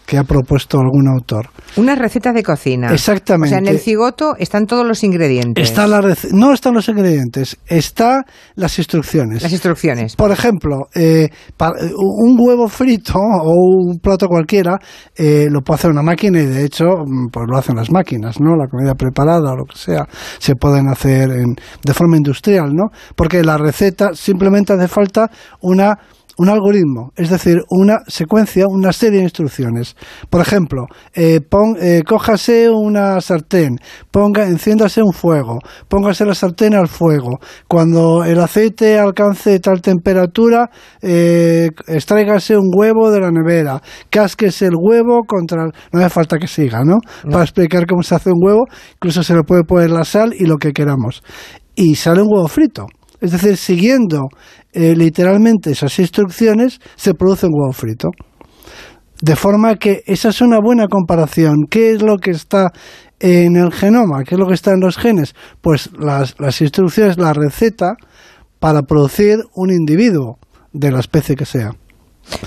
que 0.07 0.17
ha 0.19 0.25
propuesto 0.25 0.79
algún 0.79 1.09
autor. 1.09 1.51
Una 1.77 1.95
receta 1.97 2.33
de 2.33 2.43
cocina. 2.43 2.93
Exactamente. 2.93 3.49
O 3.49 3.51
sea, 3.51 3.59
en 3.59 3.67
el 3.67 3.81
cigoto 3.81 4.37
están 4.39 4.67
todos 4.67 4.87
los 4.87 5.03
ingredientes. 5.03 5.69
Está 5.69 5.87
la 5.87 6.01
no 6.33 6.53
están 6.53 6.75
los 6.75 6.89
ingredientes, 6.89 7.59
están 7.67 8.23
las 8.55 8.79
instrucciones. 8.79 9.43
Las 9.43 9.53
instrucciones. 9.53 10.15
Por 10.15 10.31
ejemplo, 10.31 10.87
eh, 10.95 11.29
un 11.97 12.37
huevo 12.39 12.69
frito 12.69 13.19
o 13.19 13.53
un 13.53 13.99
plato 13.99 14.29
cualquiera 14.29 14.79
eh, 15.17 15.49
lo 15.51 15.61
puede 15.63 15.77
hacer 15.77 15.91
una 15.91 16.03
máquina 16.03 16.41
y 16.41 16.47
de 16.47 16.65
hecho 16.65 16.85
mm, 17.05 17.29
pues 17.33 17.47
lo 17.51 17.59
hacen 17.59 17.75
las 17.77 17.91
máquinas, 17.91 18.41
¿no? 18.41 18.57
La 18.57 18.69
comida 18.69 18.95
preparada 18.95 19.53
o 19.53 19.57
lo 19.57 19.65
que 19.65 19.77
sea 19.77 20.07
se 20.39 20.55
pueden 20.55 20.89
hacer 20.89 21.29
de 21.31 21.95
forma 21.95 22.17
industrial, 22.17 22.71
¿no? 22.73 22.91
Porque 23.17 23.43
la 23.43 23.59
receta 23.59 24.11
simplemente 24.15 24.73
hace 24.73 24.89
falta 24.89 25.31
una 25.61 25.99
un 26.39 26.49
algoritmo, 26.49 27.13
es 27.17 27.31
decir, 27.31 27.63
una 27.71 28.01
secuencia, 28.07 28.67
una 28.69 28.93
serie 28.93 29.19
de 29.19 29.25
instrucciones. 29.25 29.97
Por 30.29 30.41
ejemplo, 30.41 30.87
eh, 31.15 31.41
eh, 31.81 32.03
cójase 32.07 32.69
una 32.71 33.21
sartén, 33.21 33.79
ponga, 34.11 34.47
enciéndase 34.47 35.03
un 35.03 35.13
fuego, 35.13 35.59
póngase 35.89 36.25
la 36.25 36.35
sartén 36.35 36.75
al 36.75 36.89
fuego. 36.89 37.39
Cuando 37.69 38.25
el 38.25 38.39
aceite 38.41 38.99
alcance 38.99 39.59
tal 39.61 39.81
temperatura, 39.81 40.71
eh, 41.01 41.71
extráigase 41.87 42.57
un 42.57 42.71
huevo 42.75 43.11
de 43.11 43.21
la 43.21 43.31
nevera, 43.31 43.81
casquese 44.11 44.67
el 44.67 44.75
huevo 44.79 45.23
contra... 45.27 45.65
No 45.93 46.01
hace 46.01 46.11
falta 46.11 46.39
que 46.39 46.47
siga, 46.47 46.85
¿no? 46.85 46.99
Para 47.31 47.45
explicar 47.45 47.87
cómo 47.87 48.03
se 48.03 48.15
hace 48.15 48.31
un 48.31 48.41
huevo, 48.43 48.67
incluso 48.95 49.23
se 49.23 49.35
le 49.35 49.43
puede 49.43 49.65
poner 49.65 49.91
la 49.91 50.05
sal 50.05 50.35
y 50.39 50.45
lo 50.45 50.57
que 50.59 50.73
queramos. 50.73 51.23
Y 51.75 51.95
sale 51.97 52.23
un 52.23 52.29
huevo 52.31 52.49
frito. 52.49 52.87
Es 53.21 53.33
decir, 53.33 53.57
siguiendo 53.57 54.29
eh, 54.73 54.95
literalmente 54.97 55.71
esas 55.71 55.99
instrucciones, 55.99 56.81
se 56.97 57.15
produce 57.15 57.47
un 57.47 57.53
huevo 57.55 57.73
frito. 57.73 58.09
De 59.21 59.37
forma 59.37 59.77
que 59.77 60.03
esa 60.07 60.29
es 60.29 60.41
una 60.41 60.59
buena 60.61 60.89
comparación. 60.89 61.67
¿Qué 61.71 61.93
es 61.93 62.03
lo 62.03 62.19
que 62.19 62.33
está 62.33 62.71
en 63.19 63.57
el 63.57 63.73
genoma? 63.73 64.25
¿Qué 64.25 64.35
es 64.35 64.39
lo 64.39 64.47
que 64.47 64.55
está 64.55 64.73
en 64.73 64.81
los 64.81 64.99
genes? 64.99 65.35
Pues 65.63 65.91
las, 65.99 66.35
las 66.39 66.61
instrucciones, 66.61 67.17
la 67.17 67.33
receta 67.33 67.97
para 68.59 68.83
producir 68.83 69.39
un 69.55 69.71
individuo 69.71 70.39
de 70.73 70.91
la 70.91 71.01
especie 71.01 71.35
que 71.35 71.47
sea. 71.47 71.71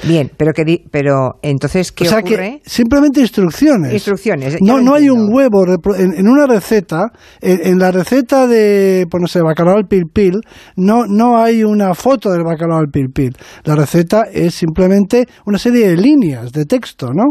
Bien, 0.03 0.29
pero 0.35 0.51
que 0.53 0.83
pero 0.91 1.39
entonces 1.41 1.91
qué 1.91 2.05
o 2.05 2.09
sea 2.09 2.21
Que 2.21 2.61
simplemente 2.65 3.21
instrucciones. 3.21 3.93
Instrucciones. 3.93 4.57
No, 4.61 4.81
no 4.81 4.95
hay 4.95 5.09
un 5.09 5.33
huevo 5.33 5.63
en, 5.97 6.27
una 6.27 6.47
receta, 6.47 7.11
en, 7.41 7.79
la 7.79 7.91
receta 7.91 8.47
de, 8.47 9.05
pues 9.09 9.21
no 9.21 9.27
sé, 9.27 9.41
bacalao 9.41 9.77
al 9.77 9.87
pil 9.87 10.05
pil, 10.13 10.41
no 10.75 11.05
no 11.07 11.41
hay 11.41 11.63
una 11.63 11.93
foto 11.93 12.31
del 12.31 12.43
bacalao 12.43 12.79
al 12.79 12.89
pil 12.89 13.09
pil. 13.13 13.35
La 13.63 13.75
receta 13.75 14.23
es 14.31 14.55
simplemente 14.55 15.25
una 15.45 15.57
serie 15.57 15.87
de 15.87 15.97
líneas 15.97 16.51
de 16.51 16.65
texto, 16.65 17.11
¿no? 17.13 17.25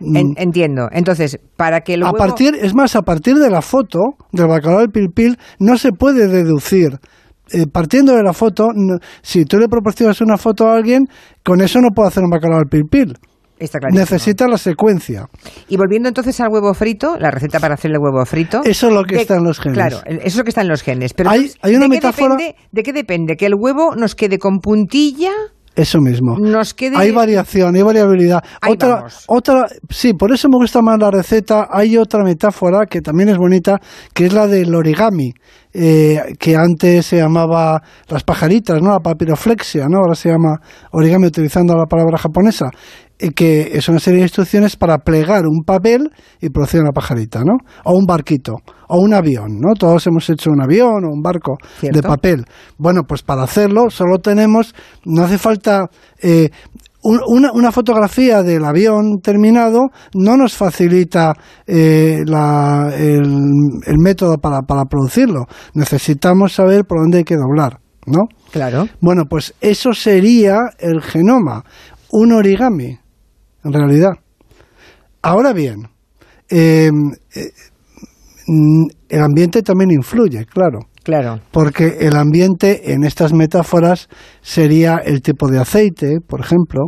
Mm. 0.00 0.34
entiendo. 0.36 0.88
Entonces, 0.92 1.38
para 1.56 1.80
que 1.80 1.96
huevo... 1.96 2.06
A 2.06 2.12
partir, 2.12 2.54
es 2.60 2.74
más, 2.74 2.96
a 2.96 3.02
partir 3.02 3.36
de 3.36 3.48
la 3.48 3.62
foto 3.62 4.00
del 4.32 4.46
bacalao 4.46 4.80
al 4.80 4.90
pil 4.90 5.08
pil 5.14 5.38
no 5.58 5.78
se 5.78 5.92
puede 5.92 6.28
deducir 6.28 6.98
eh, 7.52 7.66
partiendo 7.72 8.14
de 8.14 8.22
la 8.22 8.32
foto, 8.32 8.68
si 9.22 9.44
tú 9.44 9.58
le 9.58 9.68
proporcionas 9.68 10.20
una 10.20 10.36
foto 10.36 10.68
a 10.68 10.76
alguien, 10.76 11.06
con 11.44 11.60
eso 11.60 11.80
no 11.80 11.90
puedo 11.94 12.08
hacer 12.08 12.22
un 12.22 12.30
bacalao 12.30 12.58
al 12.58 12.66
pil 12.66 12.84
pil. 12.90 13.14
necesita 13.92 14.48
la 14.48 14.58
secuencia. 14.58 15.26
Y 15.68 15.76
volviendo 15.76 16.08
entonces 16.08 16.40
al 16.40 16.48
huevo 16.50 16.74
frito, 16.74 17.16
la 17.18 17.30
receta 17.30 17.60
para 17.60 17.74
hacer 17.74 17.90
el 17.92 17.98
huevo 17.98 18.24
frito. 18.26 18.62
Eso 18.64 18.88
es 18.88 18.92
lo 18.92 19.04
que 19.04 19.16
está 19.16 19.36
en 19.36 19.44
los 19.44 19.60
genes. 19.60 19.76
Claro, 19.76 19.98
eso 20.06 20.26
es 20.26 20.36
lo 20.36 20.44
que 20.44 20.50
está 20.50 20.62
en 20.62 20.68
los 20.68 20.82
genes. 20.82 21.14
Pero 21.14 21.30
hay, 21.30 21.50
hay 21.62 21.74
una 21.74 21.84
¿de 21.84 21.88
metáfora. 21.88 22.36
Qué 22.36 22.44
depende, 22.44 22.68
¿De 22.72 22.82
qué 22.82 22.92
depende? 22.92 23.36
¿Que 23.36 23.46
el 23.46 23.54
huevo 23.54 23.94
nos 23.94 24.14
quede 24.14 24.38
con 24.38 24.58
puntilla? 24.58 25.32
Eso 25.76 26.00
mismo. 26.00 26.38
Nos 26.38 26.72
quede... 26.72 26.96
Hay 26.96 27.10
variación, 27.10 27.76
hay 27.76 27.82
variabilidad. 27.82 28.42
Ahí 28.62 28.72
otra, 28.72 28.94
vamos. 28.94 29.24
otra, 29.28 29.66
sí, 29.90 30.14
por 30.14 30.32
eso 30.32 30.48
me 30.48 30.56
gusta 30.56 30.80
más 30.80 30.98
la 30.98 31.10
receta. 31.10 31.68
Hay 31.70 31.98
otra 31.98 32.24
metáfora 32.24 32.86
que 32.86 33.02
también 33.02 33.28
es 33.28 33.36
bonita, 33.36 33.78
que 34.14 34.24
es 34.24 34.32
la 34.32 34.46
del 34.46 34.74
origami, 34.74 35.34
eh, 35.74 36.34
que 36.38 36.56
antes 36.56 37.04
se 37.04 37.18
llamaba 37.18 37.82
las 38.08 38.24
pajaritas, 38.24 38.80
¿no? 38.80 38.92
La 38.92 39.00
papiroflexia, 39.00 39.86
¿no? 39.86 39.98
Ahora 39.98 40.14
se 40.14 40.30
llama 40.30 40.56
origami 40.92 41.26
utilizando 41.26 41.76
la 41.76 41.84
palabra 41.84 42.16
japonesa 42.16 42.70
que 43.34 43.70
es 43.72 43.88
una 43.88 43.98
serie 43.98 44.18
de 44.20 44.26
instrucciones 44.26 44.76
para 44.76 44.98
plegar 44.98 45.44
un 45.46 45.62
papel 45.64 46.10
y 46.40 46.50
producir 46.50 46.80
una 46.80 46.92
pajarita, 46.92 47.40
¿no? 47.44 47.54
O 47.84 47.96
un 47.96 48.04
barquito, 48.06 48.56
o 48.88 48.98
un 48.98 49.14
avión, 49.14 49.58
¿no? 49.60 49.74
Todos 49.78 50.06
hemos 50.06 50.28
hecho 50.30 50.50
un 50.50 50.62
avión 50.62 51.04
o 51.04 51.08
un 51.12 51.22
barco 51.22 51.56
Cierto. 51.80 52.00
de 52.00 52.06
papel. 52.06 52.44
Bueno, 52.78 53.02
pues 53.08 53.22
para 53.22 53.42
hacerlo 53.44 53.88
solo 53.90 54.18
tenemos, 54.18 54.74
no 55.04 55.22
hace 55.22 55.38
falta... 55.38 55.86
Eh, 56.22 56.50
un- 57.08 57.20
una, 57.28 57.52
una 57.52 57.70
fotografía 57.70 58.42
del 58.42 58.64
avión 58.64 59.20
terminado 59.22 59.90
no 60.14 60.36
nos 60.36 60.54
facilita 60.56 61.34
eh, 61.66 62.22
la- 62.26 62.90
el, 62.98 63.22
el 63.86 63.98
método 63.98 64.38
para, 64.38 64.62
para 64.62 64.86
producirlo. 64.86 65.44
Necesitamos 65.74 66.54
saber 66.54 66.84
por 66.84 66.98
dónde 67.00 67.18
hay 67.18 67.24
que 67.24 67.36
doblar, 67.36 67.78
¿no? 68.06 68.22
Claro. 68.50 68.88
Bueno, 69.00 69.22
pues 69.30 69.54
eso 69.60 69.92
sería 69.92 70.56
el 70.80 71.00
genoma, 71.00 71.62
un 72.10 72.32
origami, 72.32 72.98
en 73.66 73.72
realidad. 73.72 74.12
Ahora 75.22 75.52
bien, 75.52 75.88
eh, 76.48 76.90
eh, 77.34 77.50
el 79.08 79.20
ambiente 79.20 79.62
también 79.62 79.90
influye, 79.90 80.46
claro, 80.46 80.78
Claro. 81.02 81.40
porque 81.50 81.98
el 82.00 82.16
ambiente 82.16 82.92
en 82.92 83.04
estas 83.04 83.32
metáforas 83.32 84.08
sería 84.40 84.98
el 85.04 85.22
tipo 85.22 85.48
de 85.48 85.60
aceite, 85.60 86.18
por 86.24 86.40
ejemplo, 86.40 86.86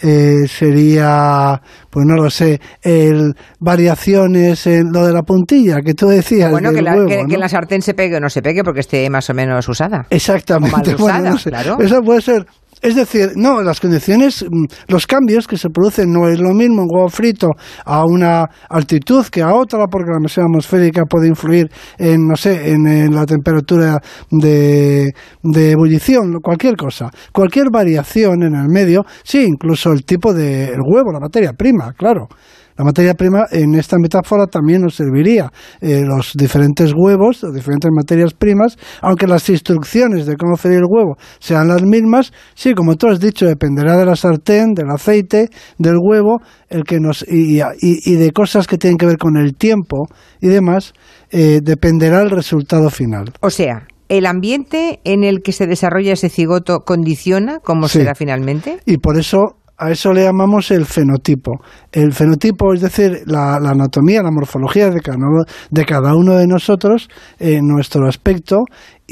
eh, 0.00 0.48
sería, 0.48 1.60
pues 1.90 2.06
no 2.06 2.16
lo 2.16 2.28
sé, 2.30 2.60
el 2.82 3.34
variaciones 3.60 4.66
en 4.66 4.92
lo 4.92 5.06
de 5.06 5.12
la 5.12 5.22
puntilla 5.22 5.80
que 5.80 5.94
tú 5.94 6.08
decías. 6.08 6.50
Bueno, 6.50 6.72
que, 6.72 6.82
la, 6.82 6.94
huevo, 6.94 7.26
que, 7.28 7.38
la 7.38 7.48
sartén 7.48 7.82
se 7.82 7.94
pegue 7.94 8.16
o 8.16 8.20
no 8.20 8.28
se 8.28 8.42
pegue 8.42 8.64
porque 8.64 8.80
esté 8.80 9.08
más 9.10 9.30
o 9.30 9.34
menos 9.34 9.68
usada. 9.68 10.06
Exactamente. 10.10 10.94
O 10.94 10.98
mal 10.98 10.98
bueno, 10.98 11.04
usada, 11.04 11.30
no 11.30 11.38
sé. 11.38 11.50
claro. 11.50 11.76
Eso 11.80 12.00
puede 12.02 12.20
ser. 12.20 12.46
Es 12.82 12.96
decir, 12.96 13.30
no, 13.36 13.62
las 13.62 13.78
condiciones, 13.78 14.42
mm, 14.42 14.64
los 14.88 15.06
cambios 15.06 15.46
que 15.46 15.56
se 15.56 15.70
producen 15.70 16.12
no 16.12 16.28
es 16.28 16.40
lo 16.40 16.52
mismo 16.52 16.82
un 16.82 16.88
huevo 16.90 17.08
frito 17.08 17.50
a 17.84 18.04
una 18.04 18.44
altitud 18.68 19.24
que 19.26 19.40
a 19.40 19.54
otra, 19.54 19.86
porque 19.86 20.10
la 20.10 20.18
presión 20.18 20.46
atmosférica 20.46 21.04
puede 21.04 21.28
influir 21.28 21.70
en, 21.96 22.26
no 22.26 22.34
sé, 22.34 22.72
en, 22.72 22.88
eh, 22.88 23.08
la 23.08 23.24
temperatura 23.24 24.00
de, 24.32 25.12
de 25.44 25.70
ebullición, 25.70 26.40
cualquier 26.42 26.76
cosa. 26.76 27.08
Cualquier 27.32 27.66
variación 27.72 28.42
en 28.42 28.56
el 28.56 28.68
medio, 28.68 29.04
sí, 29.22 29.44
incluso 29.44 29.92
el 29.92 30.04
tipo 30.04 30.34
del 30.34 30.80
huevo, 30.84 31.12
la 31.12 31.20
materia 31.20 31.52
prima, 31.52 31.92
claro. 31.92 32.26
La 32.76 32.84
materia 32.84 33.14
prima 33.14 33.44
en 33.50 33.74
esta 33.74 33.96
metáfora 33.98 34.46
también 34.46 34.82
nos 34.82 34.94
serviría. 34.94 35.50
Eh, 35.80 36.02
los 36.06 36.32
diferentes 36.34 36.92
huevos, 36.96 37.42
las 37.42 37.52
diferentes 37.54 37.90
materias 37.94 38.32
primas, 38.34 38.76
aunque 39.00 39.26
las 39.26 39.48
instrucciones 39.48 40.26
de 40.26 40.36
cómo 40.36 40.56
freír 40.56 40.78
el 40.78 40.86
huevo 40.88 41.16
sean 41.38 41.68
las 41.68 41.82
mismas, 41.82 42.32
sí, 42.54 42.74
como 42.74 42.96
tú 42.96 43.08
has 43.08 43.20
dicho, 43.20 43.46
dependerá 43.46 43.96
de 43.96 44.06
la 44.06 44.16
sartén, 44.16 44.72
del 44.74 44.90
aceite, 44.90 45.48
del 45.78 45.96
huevo, 46.00 46.40
el 46.68 46.84
que 46.84 46.98
nos 47.00 47.22
y, 47.28 47.60
y- 47.60 47.62
y 47.80 48.14
de 48.16 48.30
cosas 48.32 48.66
que 48.66 48.78
tienen 48.78 48.96
que 48.96 49.06
ver 49.06 49.18
con 49.18 49.36
el 49.36 49.54
tiempo 49.56 50.06
y 50.40 50.48
demás, 50.48 50.92
eh, 51.30 51.60
dependerá 51.62 52.22
el 52.22 52.30
resultado 52.30 52.90
final. 52.90 53.32
O 53.40 53.50
sea, 53.50 53.86
el 54.08 54.26
ambiente 54.26 55.00
en 55.04 55.24
el 55.24 55.40
que 55.42 55.52
se 55.52 55.66
desarrolla 55.66 56.12
ese 56.12 56.28
cigoto 56.28 56.80
condiciona 56.80 57.60
cómo 57.60 57.88
Sí. 57.88 57.98
será 58.00 58.14
finalmente. 58.14 58.78
Y 58.84 58.98
por 58.98 59.18
eso 59.18 59.56
a 59.84 59.90
eso 59.90 60.12
le 60.12 60.22
llamamos 60.24 60.70
el 60.70 60.86
fenotipo. 60.86 61.60
El 61.90 62.12
fenotipo, 62.12 62.72
es 62.72 62.80
decir, 62.80 63.22
la, 63.26 63.56
anatomía, 63.56 64.22
la 64.22 64.30
morfología 64.30 64.90
de 64.90 65.00
cada, 65.00 65.18
uno- 65.18 65.44
de 65.70 65.84
cada 65.84 66.14
uno 66.14 66.34
de 66.36 66.46
nosotros, 66.46 67.08
eh, 67.38 67.60
nuestro 67.62 68.06
aspecto 68.08 68.64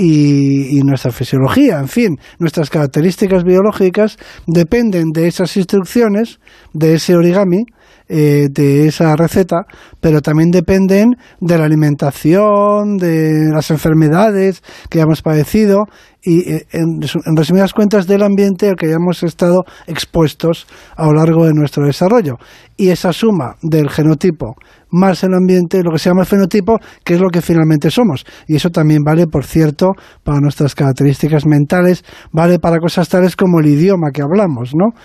y, 0.02 0.82
nuestra 0.82 1.12
fisiología, 1.12 1.78
en 1.78 1.88
fin, 1.88 2.16
nuestras 2.38 2.70
características 2.70 3.44
biológicas 3.44 4.16
dependen 4.46 5.10
de 5.12 5.28
esas 5.28 5.56
instrucciones, 5.58 6.40
de 6.72 6.94
ese 6.94 7.14
origami, 7.16 7.64
eh, 8.08 8.48
de 8.50 8.88
esa 8.88 9.14
receta, 9.14 9.66
pero 10.00 10.22
también 10.22 10.50
dependen 10.50 11.16
de 11.40 11.58
la 11.58 11.64
alimentación, 11.64 12.96
de 12.96 13.50
las 13.52 13.70
enfermedades 13.70 14.62
que 14.88 15.00
hemos 15.00 15.22
padecido 15.22 15.84
y, 16.22 16.50
eh, 16.50 16.66
en 16.72 17.00
resumidas 17.36 17.72
cuentas, 17.72 18.06
del 18.06 18.22
ambiente 18.22 18.68
al 18.68 18.76
que 18.76 18.86
hayamos 18.86 19.22
estado 19.22 19.64
expuestos 19.86 20.66
a 20.96 21.06
lo 21.06 21.12
largo 21.12 21.46
de 21.46 21.52
nuestro 21.54 21.84
desarrollo. 21.84 22.36
Y 22.80 22.88
esa 22.88 23.12
suma 23.12 23.56
del 23.60 23.90
genotipo 23.90 24.56
más 24.88 25.22
el 25.22 25.34
ambiente, 25.34 25.82
lo 25.82 25.90
que 25.90 25.98
se 25.98 26.08
llama 26.08 26.22
el 26.22 26.26
fenotipo, 26.26 26.78
que 27.04 27.12
es 27.12 27.20
lo 27.20 27.28
que 27.28 27.42
finalmente 27.42 27.90
somos. 27.90 28.24
Y 28.48 28.56
eso 28.56 28.70
también 28.70 29.02
vale, 29.04 29.26
por 29.26 29.44
cierto, 29.44 29.88
para 30.24 30.40
nuestras 30.40 30.74
características 30.74 31.44
mentales, 31.44 32.02
vale 32.32 32.58
para 32.58 32.78
cosas 32.78 33.06
tales 33.10 33.36
como 33.36 33.60
el 33.60 33.66
idioma 33.66 34.12
que 34.14 34.22
hablamos, 34.22 34.70
¿no? 34.74 34.98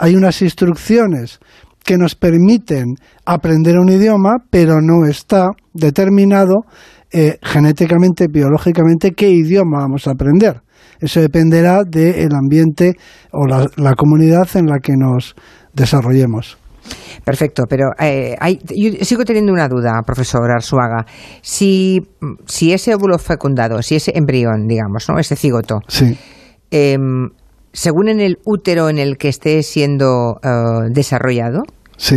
Hay 0.00 0.16
unas 0.16 0.42
instrucciones 0.42 1.38
que 1.84 1.96
nos 1.96 2.16
permiten 2.16 2.96
aprender 3.24 3.78
un 3.78 3.90
idioma, 3.90 4.38
pero 4.50 4.80
no 4.80 5.06
está 5.08 5.50
determinado 5.72 6.64
eh, 7.12 7.38
genéticamente, 7.42 8.26
biológicamente, 8.26 9.12
qué 9.12 9.30
idioma 9.30 9.82
vamos 9.82 10.08
a 10.08 10.14
aprender. 10.14 10.62
Eso 10.98 11.20
dependerá 11.20 11.84
del 11.84 12.34
ambiente 12.34 12.94
o 13.30 13.46
la, 13.46 13.68
la 13.76 13.94
comunidad 13.94 14.48
en 14.54 14.66
la 14.66 14.80
que 14.80 14.94
nos 14.96 15.36
desarrollemos. 15.72 16.58
Perfecto, 17.24 17.64
pero 17.68 17.90
eh, 17.98 18.34
hay, 18.40 18.58
yo 18.76 19.04
sigo 19.04 19.24
teniendo 19.24 19.52
una 19.52 19.68
duda, 19.68 20.00
profesor 20.04 20.50
Arzuaga. 20.50 21.04
Si, 21.42 22.00
si 22.46 22.72
ese 22.72 22.94
óvulo 22.94 23.18
fecundado, 23.18 23.82
si 23.82 23.96
ese 23.96 24.12
embrión, 24.14 24.66
digamos, 24.66 25.08
¿no? 25.08 25.18
ese 25.18 25.36
cigoto, 25.36 25.80
Sí. 25.88 26.16
em, 26.70 27.28
según 27.72 28.08
en 28.08 28.20
el 28.20 28.38
útero 28.44 28.88
en 28.88 28.98
el 28.98 29.16
que 29.16 29.28
esté 29.28 29.62
siendo 29.62 30.38
eh, 30.42 30.88
desarrollado, 30.92 31.62
Sí. 31.96 32.16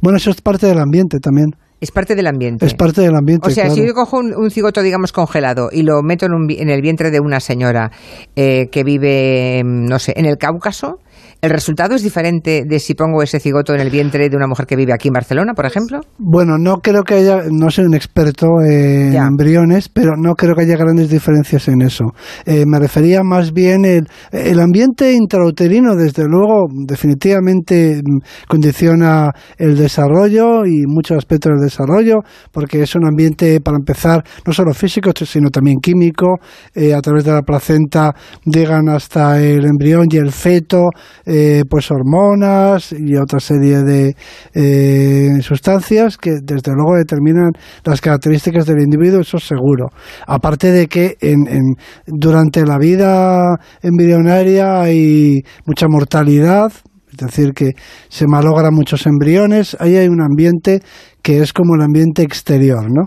Bueno, 0.00 0.16
eso 0.18 0.30
es 0.30 0.40
parte 0.40 0.66
del 0.66 0.78
ambiente 0.78 1.18
también. 1.20 1.48
es 1.80 1.90
parte 1.90 2.14
del 2.14 2.26
ambiente. 2.26 2.64
Es 2.64 2.74
parte 2.74 3.02
del 3.02 3.14
ambiente. 3.14 3.46
O 3.46 3.50
sea, 3.50 3.64
claro. 3.64 3.74
si 3.74 3.86
yo 3.86 3.92
cojo 3.94 4.18
un, 4.18 4.34
un 4.34 4.50
cigoto, 4.50 4.82
digamos, 4.82 5.12
congelado 5.12 5.68
y 5.70 5.82
lo 5.82 6.02
meto 6.02 6.24
en, 6.26 6.32
un 6.32 6.46
en 6.50 6.70
el 6.70 6.80
vientre 6.80 7.10
de 7.10 7.20
una 7.20 7.38
señora 7.40 7.90
eh, 8.34 8.68
que 8.72 8.82
vive, 8.84 9.58
em, 9.58 9.84
no 9.84 9.98
sé, 9.98 10.14
en 10.16 10.24
el 10.24 10.36
Cáucaso, 10.38 10.98
¿el 11.40 11.50
resultado 11.50 11.94
es 11.94 12.02
diferente 12.02 12.64
de 12.66 12.78
si 12.78 12.94
pongo 12.94 13.22
ese 13.22 13.40
cigoto 13.40 13.74
en 13.74 13.80
el 13.80 13.90
vientre 13.90 14.28
de 14.28 14.36
una 14.36 14.46
mujer 14.46 14.66
que 14.66 14.76
vive 14.76 14.92
aquí 14.92 15.08
en 15.08 15.14
Barcelona, 15.14 15.52
por 15.54 15.66
ejemplo? 15.66 16.00
Bueno, 16.18 16.58
no 16.58 16.78
creo 16.78 17.02
que 17.02 17.14
haya, 17.14 17.42
no 17.50 17.70
soy 17.70 17.84
un 17.86 17.94
experto 17.94 18.46
en 18.64 19.12
Ya. 19.12 19.26
embriones, 19.26 19.88
pero 19.88 20.12
no 20.16 20.34
creo 20.34 20.54
que 20.54 20.62
haya 20.62 20.76
grandes 20.76 21.08
diferencias 21.10 21.68
en 21.68 21.82
eso. 21.82 22.04
Eh, 22.44 22.64
me 22.66 22.78
refería 22.78 23.22
más 23.22 23.52
bien 23.52 23.84
el, 23.84 24.06
el 24.32 24.60
ambiente 24.60 25.12
intrauterino, 25.12 25.94
desde 25.96 26.24
luego, 26.26 26.66
definitivamente 26.70 28.00
mm, 28.04 28.46
condiciona 28.48 29.30
el 29.58 29.76
desarrollo 29.76 30.64
y 30.66 30.84
muchos 30.86 31.16
aspectos 31.18 31.52
del 31.52 31.60
desarrollo, 31.64 32.20
porque 32.52 32.82
es 32.82 32.94
un 32.94 33.06
ambiente, 33.06 33.60
para 33.60 33.76
empezar, 33.78 34.22
no 34.46 34.52
solo 34.52 34.72
físico, 34.72 35.10
sino 35.24 35.50
también 35.50 35.78
químico, 35.80 36.36
eh, 36.74 36.94
a 36.94 37.00
través 37.00 37.24
de 37.24 37.32
la 37.32 37.42
placenta 37.42 38.14
llegan 38.44 38.88
hasta 38.88 39.40
el 39.40 39.64
embrión 39.66 40.06
y 40.10 40.16
el 40.16 40.32
feto, 40.32 40.88
eh, 41.26 41.64
pues 41.68 41.90
hormonas 41.90 42.92
y 42.92 43.16
otra 43.16 43.40
serie 43.40 43.82
de 43.82 44.14
eh, 44.54 45.40
sustancias 45.42 46.16
que 46.16 46.30
desde 46.42 46.72
luego 46.72 46.94
determinan 46.96 47.50
las 47.84 48.00
características 48.00 48.64
del 48.66 48.80
individuo, 48.80 49.20
eso 49.20 49.38
seguro. 49.38 49.88
Aparte 50.26 50.70
de 50.72 50.86
que 50.86 51.16
en, 51.20 51.46
en- 51.48 51.74
durante 52.06 52.64
la 52.64 52.78
vida 52.78 53.56
embrionaria 53.82 54.80
hay 54.80 55.40
mucha 55.66 55.86
mortalidad, 55.88 56.72
es 57.10 57.16
decir, 57.18 57.52
que 57.54 57.72
se 58.08 58.26
malogran 58.26 58.74
muchos 58.74 59.06
embriones, 59.06 59.76
ahí 59.80 59.96
hay 59.96 60.08
un 60.08 60.20
ambiente 60.22 60.82
que 61.26 61.40
es 61.40 61.52
como 61.52 61.74
el 61.74 61.82
ambiente 61.82 62.22
exterior, 62.22 62.84
¿no? 62.88 63.02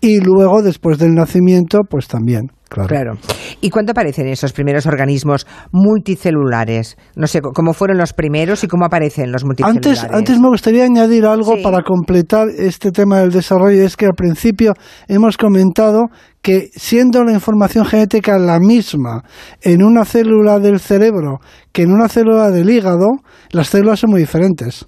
Y 0.00 0.20
luego, 0.20 0.62
después 0.62 0.96
del 0.96 1.12
nacimiento, 1.12 1.80
pues 1.90 2.06
también. 2.06 2.52
Claro. 2.68 3.14
¿Y 3.60 3.70
cuándo 3.70 3.90
aparecen 3.90 4.28
esos 4.28 4.52
primeros 4.52 4.86
organismos 4.86 5.44
multicelulares? 5.72 6.96
No 7.16 7.26
sé, 7.26 7.40
¿cómo 7.40 7.72
fueron 7.72 7.98
los 7.98 8.12
primeros 8.12 8.62
y 8.62 8.68
cómo 8.68 8.84
aparecen 8.84 9.32
los 9.32 9.44
multicelulares? 9.44 10.04
Antes, 10.04 10.16
antes 10.16 10.38
me 10.38 10.50
gustaría 10.50 10.84
añadir 10.84 11.26
algo 11.26 11.56
para 11.64 11.82
completar 11.82 12.46
este 12.56 12.92
tema 12.92 13.18
del 13.18 13.32
desarrollo. 13.32 13.84
Es 13.84 13.96
que 13.96 14.06
al 14.06 14.14
principio 14.14 14.74
hemos 15.08 15.36
comentado 15.36 16.04
que 16.42 16.68
siendo 16.76 17.24
la 17.24 17.32
información 17.32 17.86
genética 17.86 18.38
la 18.38 18.60
misma 18.60 19.24
en 19.62 19.82
una 19.82 20.04
célula 20.04 20.60
del 20.60 20.78
cerebro 20.78 21.40
que 21.72 21.82
en 21.82 21.90
una 21.90 22.08
célula 22.08 22.52
del 22.52 22.70
hígado, 22.70 23.08
las 23.50 23.66
células 23.66 23.98
son 23.98 24.10
muy 24.10 24.20
diferentes. 24.20 24.86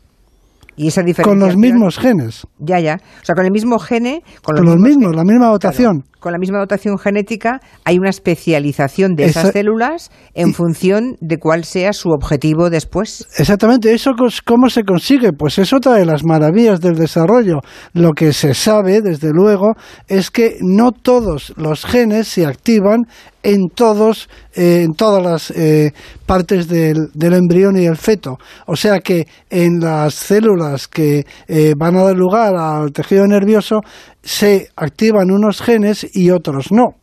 ¿Y 0.77 0.89
esa 0.89 1.03
Con 1.23 1.39
los 1.39 1.57
mismos 1.57 1.99
genes. 1.99 2.47
Ya, 2.59 2.79
ya. 2.81 3.01
O 3.23 3.25
sea, 3.25 3.35
con 3.35 3.47
el 3.47 3.51
mismo 3.51 3.79
gene. 3.79 4.23
Con 4.43 4.57
los, 4.57 4.77
mismos, 4.77 5.17
la 5.17 5.25
misma 5.25 5.49
dotación. 5.49 6.05
con 6.21 6.33
la 6.33 6.39
misma 6.39 6.59
dotación 6.59 6.99
genética 6.99 7.61
hay 7.85 7.99
una 7.99 8.11
especialización 8.11 9.15
de 9.15 9.25
esas 9.25 9.53
células 9.53 10.11
en 10.35 10.53
función 10.53 11.17
de 11.21 11.39
cuál 11.39 11.65
sea 11.65 11.95
su 11.95 12.11
objetivo 12.11 12.69
después. 12.69 13.27
Exactamente. 13.39 13.95
¿Eso 13.95 14.13
cómo 14.45 14.69
se 14.69 14.83
consigue? 14.83 15.33
Pues 15.33 15.59
es 15.59 15.73
otra 15.73 15.95
de 15.95 16.05
las 16.05 16.25
maravillas 16.25 16.81
del 16.81 16.97
desarrollo. 16.97 17.61
Lo 17.95 18.13
que 18.13 18.35
se 18.35 18.53
sabe, 18.53 19.01
desde 19.01 19.31
luego, 19.33 19.75
es 20.09 20.31
que 20.31 20.57
no 20.61 20.93
todos 20.93 21.55
los 21.57 21.87
genes 21.87 22.29
se 22.29 22.45
activan 22.45 23.05
en 23.47 23.69
todos 23.69 24.29
eh, 24.55 24.83
en 24.83 24.95
todas 24.95 25.23
las 25.23 25.51
eh, 25.53 25.93
partes 26.27 26.67
del, 26.67 27.11
embrión 27.15 27.79
y 27.79 27.87
el 27.87 27.97
feto 27.97 28.39
o 28.67 28.75
sea 28.75 28.99
que 28.99 29.29
en 29.49 29.79
las 29.79 30.15
células 30.15 30.89
que 30.89 31.25
eh, 31.47 31.75
van 31.79 31.97
a 31.97 32.03
dar 32.03 32.17
lugar 32.17 32.57
al 32.57 32.93
tejido 32.93 33.25
nervioso 33.29 33.81
se 34.21 34.69
activan 34.75 35.31
unos 35.31 35.63
genes 35.63 36.05
y 36.13 36.31
otros 36.31 36.73
no 36.73 36.97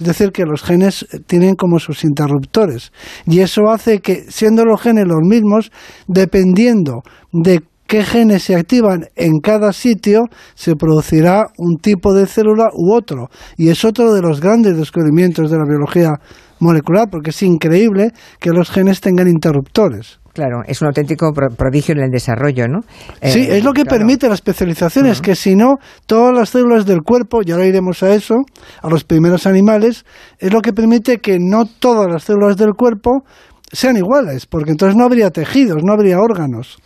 es 0.00 0.06
decir, 0.06 0.32
que 0.32 0.44
los 0.44 0.62
genes 0.62 1.06
tienen 1.26 1.54
como 1.54 1.78
sus 1.78 2.02
interruptores. 2.02 2.92
Y 3.26 3.40
eso 3.40 3.68
hace 3.70 4.00
que, 4.00 4.24
siendo 4.30 4.64
los 4.64 4.80
genes 4.80 5.04
los 5.06 5.20
mismos, 5.20 5.70
dependiendo 6.08 7.02
de 7.30 7.60
qué 7.86 8.02
genes 8.02 8.44
se 8.44 8.54
activan 8.54 9.06
en 9.16 9.40
cada 9.40 9.72
sitio, 9.72 10.24
se 10.54 10.76
producirá 10.76 11.46
un 11.58 11.76
tipo 11.76 12.12
de 12.14 12.26
célula 12.26 12.68
u 12.72 12.94
otro. 12.94 13.28
Y 13.56 13.68
es 13.68 13.84
otro 13.84 14.12
de 14.12 14.22
los 14.22 14.40
grandes 14.40 14.76
descubrimientos 14.76 15.50
de 15.50 15.58
la 15.58 15.64
biología 15.64 16.12
molecular, 16.58 17.08
porque 17.10 17.30
es 17.30 17.42
increíble 17.42 18.12
que 18.40 18.50
los 18.50 18.70
genes 18.70 19.00
tengan 19.00 19.28
interruptores. 19.28 20.18
Claro, 20.32 20.60
es 20.66 20.82
un 20.82 20.88
auténtico 20.88 21.32
prodigio 21.32 21.94
en 21.94 22.02
el 22.02 22.10
desarrollo, 22.10 22.68
¿no? 22.68 22.80
sí, 23.22 23.40
eh, 23.40 23.56
es 23.56 23.64
lo 23.64 23.72
que 23.72 23.86
permite 23.86 24.28
la 24.28 24.34
especialización, 24.34 25.06
es 25.06 25.22
que 25.22 25.34
si 25.34 25.56
no, 25.56 25.76
todas 26.04 26.36
las 26.36 26.50
células 26.50 26.84
del 26.84 27.00
cuerpo, 27.00 27.40
y 27.42 27.52
ahora 27.52 27.64
iremos 27.64 28.02
a 28.02 28.14
eso, 28.14 28.34
a 28.82 28.90
los 28.90 29.04
primeros 29.04 29.46
animales, 29.46 30.04
es 30.38 30.52
lo 30.52 30.60
que 30.60 30.74
permite 30.74 31.20
que 31.20 31.38
no 31.40 31.64
todas 31.64 32.12
las 32.12 32.24
células 32.24 32.58
del 32.58 32.74
cuerpo 32.74 33.24
sean 33.72 33.96
iguales, 33.96 34.44
porque 34.44 34.72
entonces 34.72 34.94
no 34.94 35.04
habría 35.04 35.30
tejidos, 35.30 35.78
no 35.82 35.94
habría 35.94 36.18
órganos. 36.18 36.76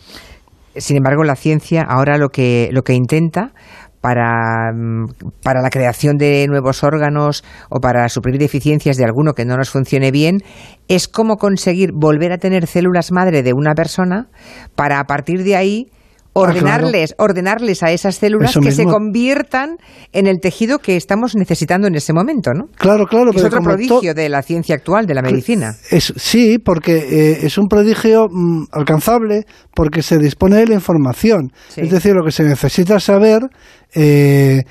Sin 0.75 0.97
embargo, 0.97 1.23
la 1.23 1.35
ciencia 1.35 1.83
ahora 1.83 2.17
lo 2.17 2.29
que, 2.29 2.69
lo 2.71 2.83
que 2.83 2.93
intenta 2.93 3.53
para, 4.01 4.71
mm, 4.73 5.05
para, 5.43 5.61
la 5.61 5.69
creación 5.69 6.17
de 6.17 6.47
nuevos 6.47 6.83
órganos 6.83 7.43
o 7.69 7.79
para 7.79 8.09
suplir 8.09 8.37
deficiencias 8.39 8.97
de 8.97 9.05
alguno 9.05 9.33
que 9.33 9.45
no 9.45 9.57
nos 9.57 9.69
funcione 9.69 10.11
bien, 10.11 10.39
es 10.87 11.07
cómo 11.07 11.37
conseguir 11.37 11.91
volver 11.93 12.31
a 12.31 12.37
tener 12.37 12.67
células 12.67 13.11
madre 13.11 13.43
de 13.43 13.53
una 13.53 13.73
persona 13.75 14.27
para 14.75 14.99
a 14.99 15.03
partir 15.05 15.43
de 15.43 15.55
ahí 15.55 15.91
Ah, 16.33 16.39
ordenarles, 16.39 17.13
ordenarles 17.17 17.83
a 17.83 17.91
esas 17.91 18.15
células 18.15 18.57
que 18.57 18.71
se 18.71 18.85
conviertan 18.85 19.77
en 20.13 20.27
el 20.27 20.39
tejido 20.39 20.79
que 20.79 20.95
estamos 20.95 21.35
necesitando 21.35 21.87
en 21.87 21.95
ese 21.95 22.13
momento, 22.13 22.51
¿no? 22.53 22.67
Claro, 22.77 23.05
claro. 23.05 23.31
Es 23.35 23.43
otro 23.43 23.61
prodigio 23.61 24.13
de 24.13 24.29
la 24.29 24.41
ciencia 24.41 24.75
actual, 24.75 25.05
de 25.05 25.13
la 25.13 25.21
medicina. 25.21 25.75
Es, 25.89 26.13
sí, 26.15 26.57
porque 26.57 26.97
eh, 26.97 27.45
es 27.45 27.57
un 27.57 27.67
prodigio 27.67 28.27
mm, 28.29 28.67
alcanzable 28.71 29.45
porque 29.75 30.01
se 30.01 30.17
dispone 30.17 30.57
de 30.57 30.67
la 30.67 30.75
información. 30.75 31.51
Es 31.75 31.91
decir, 31.91 32.13
lo 32.13 32.23
que 32.23 32.31
se 32.31 32.43
necesita 32.43 32.99
saber 32.99 33.49
eh, 33.93 34.31
eh, 34.51 34.63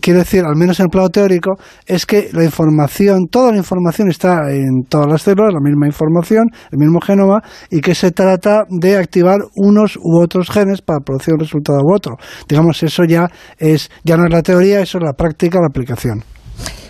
quiero 0.00 0.20
decir, 0.20 0.44
al 0.44 0.56
menos 0.56 0.80
en 0.80 0.84
el 0.84 0.90
plano 0.90 1.08
teórico, 1.08 1.56
es 1.86 2.06
que 2.06 2.28
la 2.32 2.44
información, 2.44 3.26
toda 3.30 3.52
la 3.52 3.58
información 3.58 4.08
está 4.08 4.50
en 4.50 4.84
todas 4.88 5.06
las 5.06 5.22
células, 5.22 5.52
la 5.52 5.60
misma 5.60 5.86
información, 5.86 6.46
el 6.72 6.78
mismo 6.78 7.00
genoma, 7.00 7.40
y 7.70 7.80
que 7.80 7.94
se 7.94 8.10
trata 8.10 8.64
de 8.68 8.96
activar 8.96 9.38
unos 9.54 9.96
u 9.96 10.20
otros 10.20 10.50
genes 10.50 10.82
para 10.82 11.00
producir 11.00 11.34
un 11.34 11.40
resultado 11.40 11.78
u 11.82 11.94
otro. 11.94 12.16
Digamos, 12.48 12.82
eso 12.82 13.04
ya 13.04 13.28
es, 13.58 13.90
ya 14.04 14.16
no 14.16 14.24
es 14.24 14.32
la 14.32 14.42
teoría, 14.42 14.80
eso 14.80 14.98
es 14.98 15.04
la 15.04 15.12
práctica, 15.12 15.60
la 15.60 15.68
aplicación. 15.68 16.22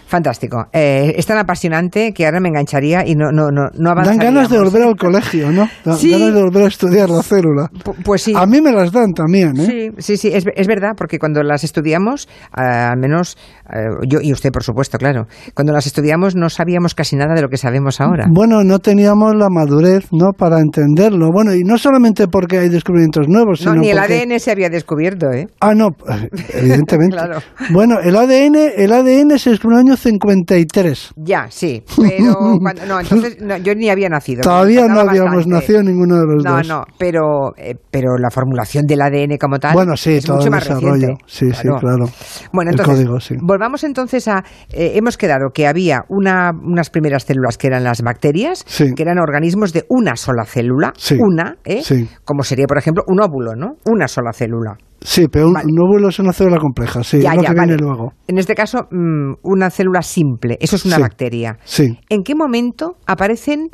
Fantástico. 0.08 0.66
Eh, 0.72 1.12
es 1.16 1.26
tan 1.26 1.36
apasionante 1.36 2.12
que 2.14 2.24
ahora 2.24 2.40
me 2.40 2.48
engancharía 2.48 3.06
y 3.06 3.14
no, 3.14 3.30
no, 3.30 3.50
no, 3.50 3.68
no 3.74 3.94
Dan 3.94 4.16
ganas 4.16 4.48
de 4.48 4.58
volver 4.58 4.82
al 4.82 4.96
colegio, 4.96 5.52
¿no? 5.52 5.68
Dan 5.84 5.98
ganas 6.00 6.34
de 6.34 6.42
volver 6.42 6.62
a 6.64 6.68
estudiar 6.68 7.10
la 7.10 7.22
célula. 7.22 7.70
pues 8.04 8.22
sí. 8.22 8.32
A 8.34 8.46
mí 8.46 8.62
me 8.62 8.72
las 8.72 8.90
dan 8.90 9.12
también, 9.12 9.60
¿eh? 9.60 9.66
Sí, 9.66 9.90
sí, 9.98 10.16
sí, 10.16 10.28
es, 10.32 10.46
es 10.56 10.66
verdad, 10.66 10.92
porque 10.96 11.18
cuando 11.18 11.42
las 11.42 11.62
estudiamos, 11.62 12.26
al 12.52 12.98
menos 12.98 13.36
eh, 13.70 13.88
yo 14.08 14.20
y 14.22 14.32
usted, 14.32 14.50
por 14.50 14.62
supuesto, 14.62 14.96
claro, 14.96 15.26
cuando 15.54 15.74
las 15.74 15.86
estudiamos 15.86 16.34
no 16.34 16.48
sabíamos 16.48 16.94
casi 16.94 17.14
nada 17.16 17.34
de 17.34 17.42
lo 17.42 17.48
que 17.48 17.58
sabemos 17.58 18.00
ahora. 18.00 18.24
Bueno, 18.30 18.64
no 18.64 18.78
teníamos 18.78 19.34
la 19.36 19.50
madurez, 19.50 20.06
¿no?, 20.10 20.32
para 20.32 20.60
entenderlo. 20.60 21.30
Bueno, 21.32 21.54
y 21.54 21.64
no 21.64 21.76
solamente 21.76 22.28
porque 22.28 22.58
hay 22.58 22.70
descubrimientos 22.70 23.28
nuevos, 23.28 23.62
no, 23.66 23.74
ni 23.74 23.90
el 23.90 23.98
ADN 23.98 24.40
se 24.40 24.52
había 24.52 24.70
descubierto, 24.70 25.30
¿eh? 25.32 25.48
Ah, 25.60 25.74
no, 25.74 25.90
evidentemente. 26.54 27.14
claro. 27.14 27.40
Bueno, 27.70 27.96
el 28.02 28.16
ADN, 28.16 28.56
el 28.74 28.92
ADN 28.92 29.38
se 29.38 29.50
descubrió 29.50 29.80
en 29.80 29.86
el 29.86 29.92
año 29.92 29.97
53. 29.98 31.14
Ya, 31.16 31.46
sí, 31.50 31.82
pero 31.96 32.58
no, 32.86 33.00
entonces 33.00 33.38
yo 33.62 33.74
ni 33.74 33.90
había 33.90 34.08
nacido. 34.08 34.42
Todavía 34.42 34.86
no 34.86 35.00
habíamos 35.00 35.46
nacido 35.46 35.82
ninguno 35.82 36.16
de 36.16 36.26
los 36.26 36.44
dos. 36.44 36.68
No, 36.68 36.76
no, 36.76 36.84
pero, 36.98 37.54
eh, 37.56 37.74
pero 37.90 38.16
la 38.18 38.30
formulación 38.30 38.86
del 38.86 39.02
ADN 39.02 39.36
como 39.38 39.58
tal 39.58 39.74
bueno, 39.74 39.96
sí, 39.96 40.14
es 40.14 40.24
todo 40.24 40.36
mucho 40.36 40.46
el 40.46 40.50
más 40.52 40.64
desarrollo. 40.68 41.08
Sí, 41.26 41.50
sí, 41.52 41.68
claro. 41.80 42.06
Bueno, 42.52 42.70
entonces, 42.70 43.00
el 43.00 43.06
código, 43.06 43.20
sí. 43.20 43.34
volvamos 43.40 43.84
entonces 43.84 44.26
a... 44.28 44.44
Eh, 44.72 44.92
hemos 44.94 45.16
quedado 45.16 45.50
que 45.52 45.66
había 45.66 46.04
una, 46.08 46.50
unas 46.50 46.90
primeras 46.90 47.24
células 47.24 47.58
que 47.58 47.68
eran 47.68 47.84
las 47.84 48.02
bacterias, 48.02 48.64
que 48.64 49.02
eran 49.02 49.18
organismos 49.18 49.72
de 49.72 49.84
una 49.88 50.16
sola 50.16 50.44
célula, 50.44 50.92
una, 51.18 51.56
¿eh? 51.64 51.82
como 52.24 52.42
sería, 52.42 52.66
por 52.66 52.78
ejemplo, 52.78 53.04
un 53.06 53.20
óvulo, 53.20 53.54
¿no? 53.54 53.76
Una 53.86 54.08
sola 54.08 54.32
célula. 54.32 54.76
Sí, 55.00 55.26
pero 55.30 55.48
un, 55.48 55.56
óvulo 55.56 56.08
es 56.08 56.18
una 56.18 56.32
célula 56.32 56.58
compleja, 56.58 57.02
sí, 57.04 57.20
lo 57.22 57.42
que 57.42 57.54
viene 57.54 57.76
luego. 57.76 58.12
En 58.26 58.38
este 58.38 58.54
caso, 58.54 58.88
mm, 58.90 59.34
una 59.42 59.70
célula 59.70 60.02
simple, 60.02 60.58
eso 60.60 60.76
es 60.76 60.84
una 60.84 60.98
bacteria. 60.98 61.58
Sí. 61.64 61.98
¿En 62.08 62.22
qué 62.22 62.34
momento 62.34 62.96
aparecen 63.06 63.70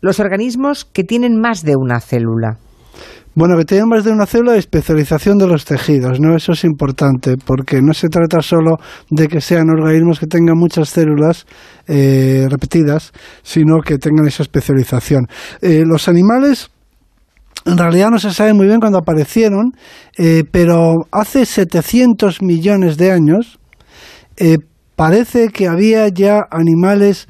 los 0.00 0.18
organismos 0.18 0.84
que 0.84 1.04
tienen 1.04 1.38
más 1.38 1.62
de 1.62 1.74
una 1.76 2.00
célula? 2.00 2.58
Bueno, 3.34 3.56
que 3.56 3.64
tienen 3.64 3.88
más 3.88 4.04
de 4.04 4.12
una 4.12 4.26
célula 4.26 4.52
de 4.52 4.58
especialización 4.58 5.38
de 5.38 5.46
los 5.46 5.64
tejidos, 5.64 6.20
¿no? 6.20 6.36
Eso 6.36 6.52
es 6.52 6.64
importante, 6.64 7.36
porque 7.42 7.80
no 7.80 7.94
se 7.94 8.08
trata 8.08 8.42
solo 8.42 8.76
de 9.10 9.26
que 9.26 9.40
sean 9.40 9.70
organismos 9.70 10.20
que 10.20 10.26
tengan 10.26 10.58
muchas 10.58 10.90
células 10.90 11.46
eh, 11.88 12.46
repetidas, 12.50 13.12
sino 13.42 13.80
que 13.80 13.96
tengan 13.96 14.26
esa 14.26 14.42
especialización. 14.42 15.28
Eh, 15.62 15.84
los 15.86 16.08
animales 16.08 16.70
en 17.64 17.78
realidad 17.78 18.10
no 18.10 18.18
se 18.18 18.32
sabe 18.32 18.54
muy 18.54 18.66
bien 18.66 18.80
cuándo 18.80 18.98
aparecieron, 18.98 19.72
eh, 20.18 20.44
pero 20.50 21.06
hace 21.10 21.46
700 21.46 22.42
millones 22.42 22.96
de 22.96 23.12
años 23.12 23.58
eh, 24.36 24.58
parece 24.96 25.48
que 25.48 25.68
había 25.68 26.08
ya 26.08 26.40
animales, 26.50 27.28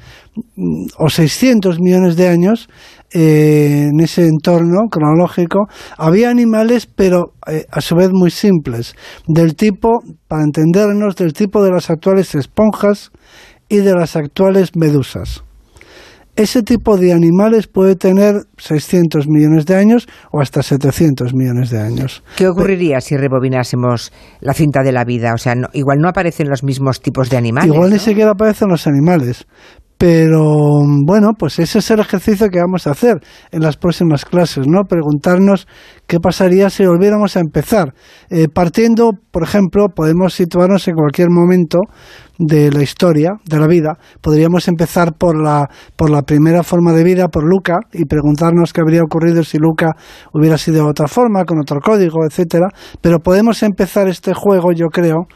mm, 0.55 0.87
o 0.97 1.09
600 1.09 1.79
millones 1.79 2.15
de 2.15 2.27
años, 2.27 2.69
eh, 3.11 3.89
en 3.91 3.99
ese 3.99 4.27
entorno 4.27 4.87
cronológico, 4.89 5.67
había 5.97 6.31
animales, 6.31 6.87
pero 6.87 7.33
a 7.69 7.81
su 7.81 7.95
vez 7.95 8.09
muy 8.11 8.31
simples, 8.31 8.95
del 9.27 9.55
tipo, 9.55 9.99
para 10.27 10.43
entendernos, 10.43 11.15
del 11.15 11.33
tipo 11.33 11.63
de 11.63 11.69
las 11.69 11.91
actuales 11.91 12.33
esponjas 12.33 13.11
y 13.69 13.77
de 13.77 13.93
las 13.93 14.15
actuales 14.15 14.75
medusas. 14.75 15.43
Ese 16.43 16.61
tipo 16.61 16.97
de 16.97 17.13
animales 17.13 17.67
puede 17.67 17.95
tener 17.95 18.35
600 18.57 19.29
millones 19.29 19.65
de 19.65 19.75
años 19.75 20.09
o 20.29 20.41
hasta 20.41 20.61
700 20.61 21.33
millones 21.33 21.69
de 21.69 21.79
años. 21.79 22.21
¿Qué 22.35 22.49
ocurriría 22.49 22.99
si 22.99 23.15
rebobinásemos 23.15 24.11
la 24.41 24.53
cinta 24.53 24.83
de 24.83 24.91
la 24.91 25.05
vida? 25.05 25.33
O 25.33 25.37
sea, 25.37 25.53
igual 25.71 25.99
no 26.01 26.09
aparecen 26.09 26.49
los 26.49 26.61
mismos 26.61 26.99
tipos 26.99 27.29
de 27.29 27.37
animales. 27.37 27.73
Igual 27.73 27.91
ni 27.91 27.99
siquiera 27.99 28.31
aparecen 28.31 28.67
los 28.67 28.87
animales. 28.87 29.47
Pero 29.97 30.81
bueno, 31.05 31.31
pues 31.37 31.59
ese 31.59 31.79
es 31.79 31.91
el 31.91 31.99
ejercicio 31.99 32.49
que 32.49 32.59
vamos 32.59 32.87
a 32.87 32.91
hacer 32.91 33.21
en 33.51 33.61
las 33.61 33.77
próximas 33.77 34.25
clases, 34.25 34.67
¿no? 34.67 34.83
Preguntarnos 34.83 35.67
¿Qué 36.07 36.19
pasaría 36.19 36.69
si 36.69 36.85
volviéramos 36.85 37.37
a 37.37 37.39
empezar? 37.39 37.93
Eh, 38.29 38.47
partiendo, 38.53 39.11
por 39.31 39.43
ejemplo, 39.43 39.87
podemos 39.95 40.33
situarnos 40.33 40.87
en 40.87 40.95
cualquier 40.95 41.29
momento 41.29 41.79
de 42.37 42.71
la 42.71 42.83
historia, 42.83 43.31
de 43.45 43.57
la 43.57 43.67
vida. 43.67 43.97
Podríamos 44.21 44.67
empezar 44.67 45.13
por 45.17 45.41
la, 45.41 45.67
por 45.95 46.09
la 46.09 46.23
primera 46.23 46.61
forma 46.61 46.91
de 46.91 47.03
vida, 47.03 47.29
por 47.29 47.45
Luca, 47.45 47.79
y 47.93 48.05
preguntarnos 48.05 48.73
qué 48.73 48.81
habría 48.81 49.01
ocurrido 49.01 49.43
si 49.43 49.57
Luca 49.57 49.91
hubiera 50.33 50.57
sido 50.57 50.83
de 50.83 50.89
otra 50.89 51.07
forma, 51.07 51.45
con 51.45 51.59
otro 51.59 51.79
código, 51.79 52.25
etcétera. 52.29 52.67
Pero 53.01 53.19
podemos 53.19 53.63
empezar 53.63 54.09
este 54.09 54.33
juego, 54.33 54.73
yo 54.73 54.87
creo, 54.87 55.27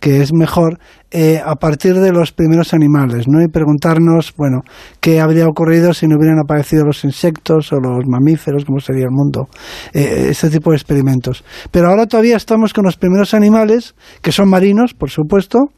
que 0.00 0.20
es 0.20 0.32
mejor 0.32 0.78
eh, 1.10 1.40
a 1.44 1.54
partir 1.54 1.94
de 1.94 2.12
los 2.12 2.32
primeros 2.32 2.74
animales, 2.74 3.26
¿no? 3.28 3.42
Y 3.42 3.48
preguntarnos, 3.48 4.34
bueno, 4.36 4.62
qué 5.00 5.20
habría 5.20 5.46
ocurrido 5.46 5.94
si 5.94 6.06
no 6.06 6.16
hubieran 6.16 6.40
aparecido 6.40 6.84
los 6.84 7.04
insectos 7.04 7.72
o 7.72 7.76
los 7.76 8.04
mamíferos, 8.06 8.64
cómo 8.64 8.80
sería 8.80 9.04
el 9.04 9.12
mundo, 9.12 9.48
eh, 9.92 10.26
este 10.30 10.50
tipo 10.50 10.70
de 10.70 10.76
experimentos. 10.76 11.44
Pero 11.70 11.88
ahora 11.88 12.06
todavía 12.06 12.36
estamos 12.36 12.72
con 12.72 12.84
los 12.84 12.96
primeros 12.96 13.32
animales, 13.32 13.94
que 14.22 14.32
son 14.32 14.50
marinos, 14.50 14.92
por 14.94 15.10
supuesto, 15.10 15.70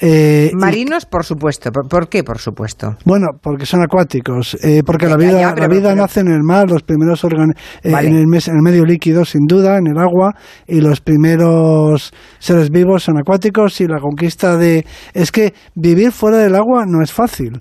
eh, 0.00 0.50
Marinos, 0.54 1.06
por 1.06 1.24
supuesto. 1.24 1.70
¿Por, 1.70 2.08
qué, 2.08 2.24
por 2.24 2.38
supuesto? 2.38 2.96
Bueno, 3.04 3.28
porque 3.40 3.64
son 3.64 3.82
acuáticos. 3.82 4.56
Eh, 4.62 4.82
porque 4.84 5.06
la 5.06 5.16
vida, 5.16 5.54
la 5.54 5.68
vida 5.68 5.94
nace 5.94 6.20
en 6.20 6.28
el 6.28 6.42
mar, 6.42 6.68
los 6.68 6.82
primeros 6.82 7.22
órganos, 7.24 7.54
eh, 7.82 7.90
en, 7.90 8.14
el, 8.14 8.24
en, 8.24 8.34
el, 8.34 8.62
medio 8.62 8.84
líquido, 8.84 9.24
sin 9.24 9.46
duda, 9.46 9.78
en 9.78 9.86
el 9.86 9.98
agua, 9.98 10.34
y 10.66 10.80
los 10.80 11.00
primeros 11.00 12.12
seres 12.40 12.70
vivos 12.70 13.04
son 13.04 13.18
acuáticos. 13.18 13.80
Y 13.80 13.86
la 13.86 14.00
conquista 14.00 14.56
de. 14.56 14.84
Es 15.12 15.30
que 15.30 15.54
vivir 15.76 16.10
fuera 16.10 16.38
del 16.38 16.56
agua 16.56 16.84
no 16.86 17.00
es 17.02 17.12
fácil. 17.12 17.60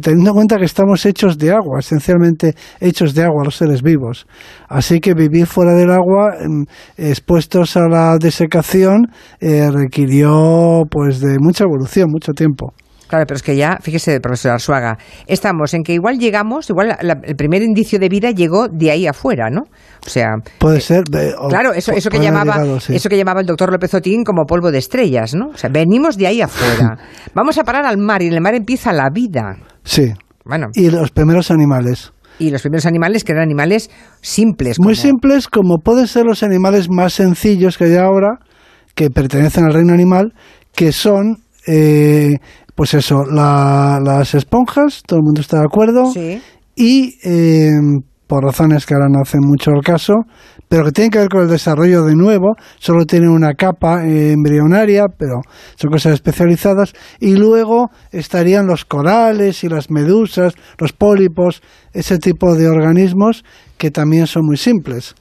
Teniendo 0.00 0.30
en 0.30 0.34
cuenta 0.34 0.56
que 0.56 0.64
estamos 0.64 1.04
hechos 1.04 1.36
de 1.36 1.50
agua, 1.50 1.80
esencialmente 1.80 2.54
hechos 2.80 3.14
de 3.14 3.24
agua 3.24 3.44
los 3.44 3.56
seres 3.56 3.82
vivos. 3.82 4.26
Así 4.74 4.98
que 4.98 5.14
vivir 5.14 5.46
fuera 5.46 5.72
del 5.72 5.92
agua, 5.92 6.32
mm, 6.44 6.64
expuestos 6.96 7.76
a 7.76 7.88
la 7.88 8.16
desecación, 8.18 9.06
requirió 9.40 10.82
pues 10.90 11.20
de 11.20 11.36
mucha 11.38 11.62
evolución, 11.62 12.10
mucho 12.10 12.32
tiempo. 12.32 12.74
Claro, 13.06 13.26
pero 13.28 13.36
es 13.36 13.42
que 13.44 13.54
ya, 13.54 13.78
fíjese, 13.80 14.18
profesor 14.18 14.50
Arzuaga, 14.50 14.98
estamos 15.28 15.72
en 15.74 15.84
que 15.84 15.92
igual 15.92 16.18
llegamos, 16.18 16.68
igual 16.70 16.96
el 17.22 17.36
primer 17.36 17.62
indicio 17.62 18.00
de 18.00 18.08
vida 18.08 18.32
llegó 18.32 18.66
de 18.66 18.90
ahí 18.90 19.06
afuera, 19.06 19.50
¿no? 19.50 19.62
O 20.04 20.08
sea, 20.08 20.30
puede 20.58 20.80
ser. 20.80 21.04
claro, 21.04 21.72
eso, 21.72 21.92
eso 21.92 22.10
que 22.10 22.18
llamaba, 22.18 22.56
eso 22.88 23.08
que 23.08 23.16
llamaba 23.16 23.40
el 23.40 23.46
doctor 23.46 23.70
López 23.70 23.94
Otín 23.94 24.24
como 24.24 24.46
polvo 24.46 24.72
de 24.72 24.78
estrellas, 24.78 25.34
¿no? 25.36 25.50
O 25.50 25.56
sea, 25.56 25.70
venimos 25.70 26.16
de 26.16 26.26
ahí 26.26 26.40
afuera, 26.40 26.98
vamos 27.34 27.56
a 27.58 27.62
parar 27.62 27.86
al 27.86 27.98
mar 27.98 28.20
y 28.22 28.26
en 28.26 28.32
el 28.32 28.40
mar 28.40 28.56
empieza 28.56 28.92
la 28.92 29.10
vida. 29.10 29.58
Sí. 29.84 30.12
Bueno. 30.44 30.66
Y 30.74 30.90
los 30.90 31.12
primeros 31.12 31.52
animales. 31.52 32.13
Y 32.38 32.50
los 32.50 32.62
primeros 32.62 32.86
animales 32.86 33.24
que 33.24 33.32
eran 33.32 33.44
animales 33.44 33.90
simples. 34.20 34.78
Muy 34.80 34.96
simples, 34.96 35.48
como 35.48 35.78
pueden 35.78 36.06
ser 36.06 36.24
los 36.24 36.42
animales 36.42 36.88
más 36.90 37.12
sencillos 37.12 37.78
que 37.78 37.84
hay 37.84 37.96
ahora, 37.96 38.38
que 38.94 39.10
pertenecen 39.10 39.64
al 39.64 39.72
reino 39.72 39.92
animal, 39.92 40.32
que 40.74 40.92
son 40.92 41.38
eh, 41.66 42.34
pues 42.74 42.94
eso, 42.94 43.24
las 43.24 44.34
esponjas, 44.34 45.02
todo 45.06 45.18
el 45.18 45.24
mundo 45.24 45.40
está 45.40 45.58
de 45.58 45.64
acuerdo, 45.64 46.12
y 46.74 47.14
eh, 47.22 47.70
por 48.26 48.44
razones 48.44 48.84
que 48.84 48.94
ahora 48.94 49.08
no 49.08 49.20
hacen 49.22 49.40
mucho 49.42 49.70
el 49.70 49.82
caso, 49.82 50.14
pero 50.68 50.84
que 50.84 50.92
tienen 50.92 51.10
que 51.10 51.18
ver 51.18 51.28
con 51.28 51.42
el 51.42 51.48
desarrollo 51.48 52.04
de 52.04 52.14
nuevo, 52.14 52.56
solo 52.78 53.04
tienen 53.06 53.30
una 53.30 53.54
capa 53.54 54.04
embrionaria, 54.04 55.04
pero 55.16 55.40
son 55.76 55.90
cosas 55.90 56.14
especializadas, 56.14 56.94
y 57.20 57.36
luego 57.36 57.90
estarían 58.10 58.66
los 58.66 58.84
corales 58.84 59.64
y 59.64 59.68
las 59.68 59.90
medusas, 59.90 60.54
los 60.78 60.92
pólipos, 60.92 61.62
ese 61.92 62.18
tipo 62.18 62.54
de 62.54 62.68
organismos 62.68 63.44
que 63.78 63.90
también 63.90 64.26
son 64.26 64.46
muy 64.46 64.56
simples. 64.56 65.14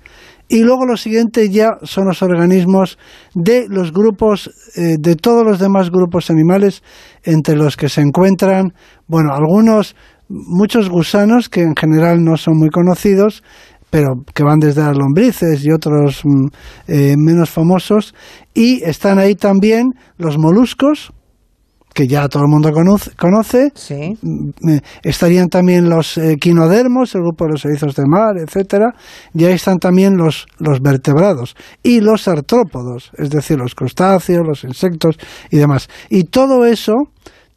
Y 0.49 0.61
luego 0.61 0.85
lo 0.85 0.97
siguiente 0.97 1.49
ya 1.49 1.77
son 1.83 2.05
los 2.05 2.21
organismos 2.21 2.97
de 3.33 3.65
los 3.69 3.91
grupos, 3.91 4.51
eh, 4.75 4.97
de 4.99 5.15
todos 5.15 5.43
los 5.43 5.57
demás 5.57 5.89
grupos 5.89 6.29
animales, 6.29 6.83
entre 7.23 7.55
los 7.55 7.77
que 7.77 7.89
se 7.89 8.01
encuentran, 8.01 8.73
bueno, 9.07 9.33
algunos, 9.33 9.95
muchos 10.29 10.89
gusanos 10.89 11.49
que 11.49 11.61
en 11.61 11.75
general 11.75 12.23
no 12.23 12.37
son 12.37 12.57
muy 12.57 12.69
conocidos, 12.69 13.43
pero 13.93 14.23
que 14.33 14.43
van 14.43 14.57
desde 14.57 14.81
las 14.81 14.97
lombrices 14.97 15.63
y 15.63 15.71
otros 15.71 16.21
mm, 16.23 16.47
eh, 16.87 17.15
menos 17.15 17.51
famosos, 17.51 18.15
y 18.51 18.81
están 18.83 19.19
ahí 19.19 19.35
también 19.35 19.93
los 20.17 20.39
moluscos, 20.39 21.13
que 21.93 22.07
ya 22.07 22.27
todo 22.27 22.41
el 22.41 22.49
mundo 22.49 22.71
conoce. 22.71 23.71
Mm, 24.23 24.49
eh, 24.67 24.81
estarían 25.03 25.47
también 25.47 25.91
los 25.91 26.17
eh, 26.17 26.37
quinodermos, 26.41 27.13
el 27.13 27.21
grupo 27.21 27.45
de 27.45 27.51
los 27.51 27.65
erizos 27.65 27.93
de 27.95 28.07
mar, 28.07 28.35
etcétera. 28.39 28.95
Y 29.31 29.45
ahí 29.45 29.53
están 29.53 29.77
también 29.77 30.17
los, 30.17 30.47
los 30.57 30.81
vertebrados 30.81 31.55
y 31.83 32.01
los 32.01 32.27
artrópodos, 32.27 33.11
es 33.15 33.29
decir, 33.29 33.59
los 33.59 33.75
crustáceos, 33.75 34.43
los 34.43 34.63
insectos 34.63 35.19
y 35.51 35.57
demás. 35.57 35.87
Y 36.09 36.23
todo 36.23 36.65
eso 36.65 37.09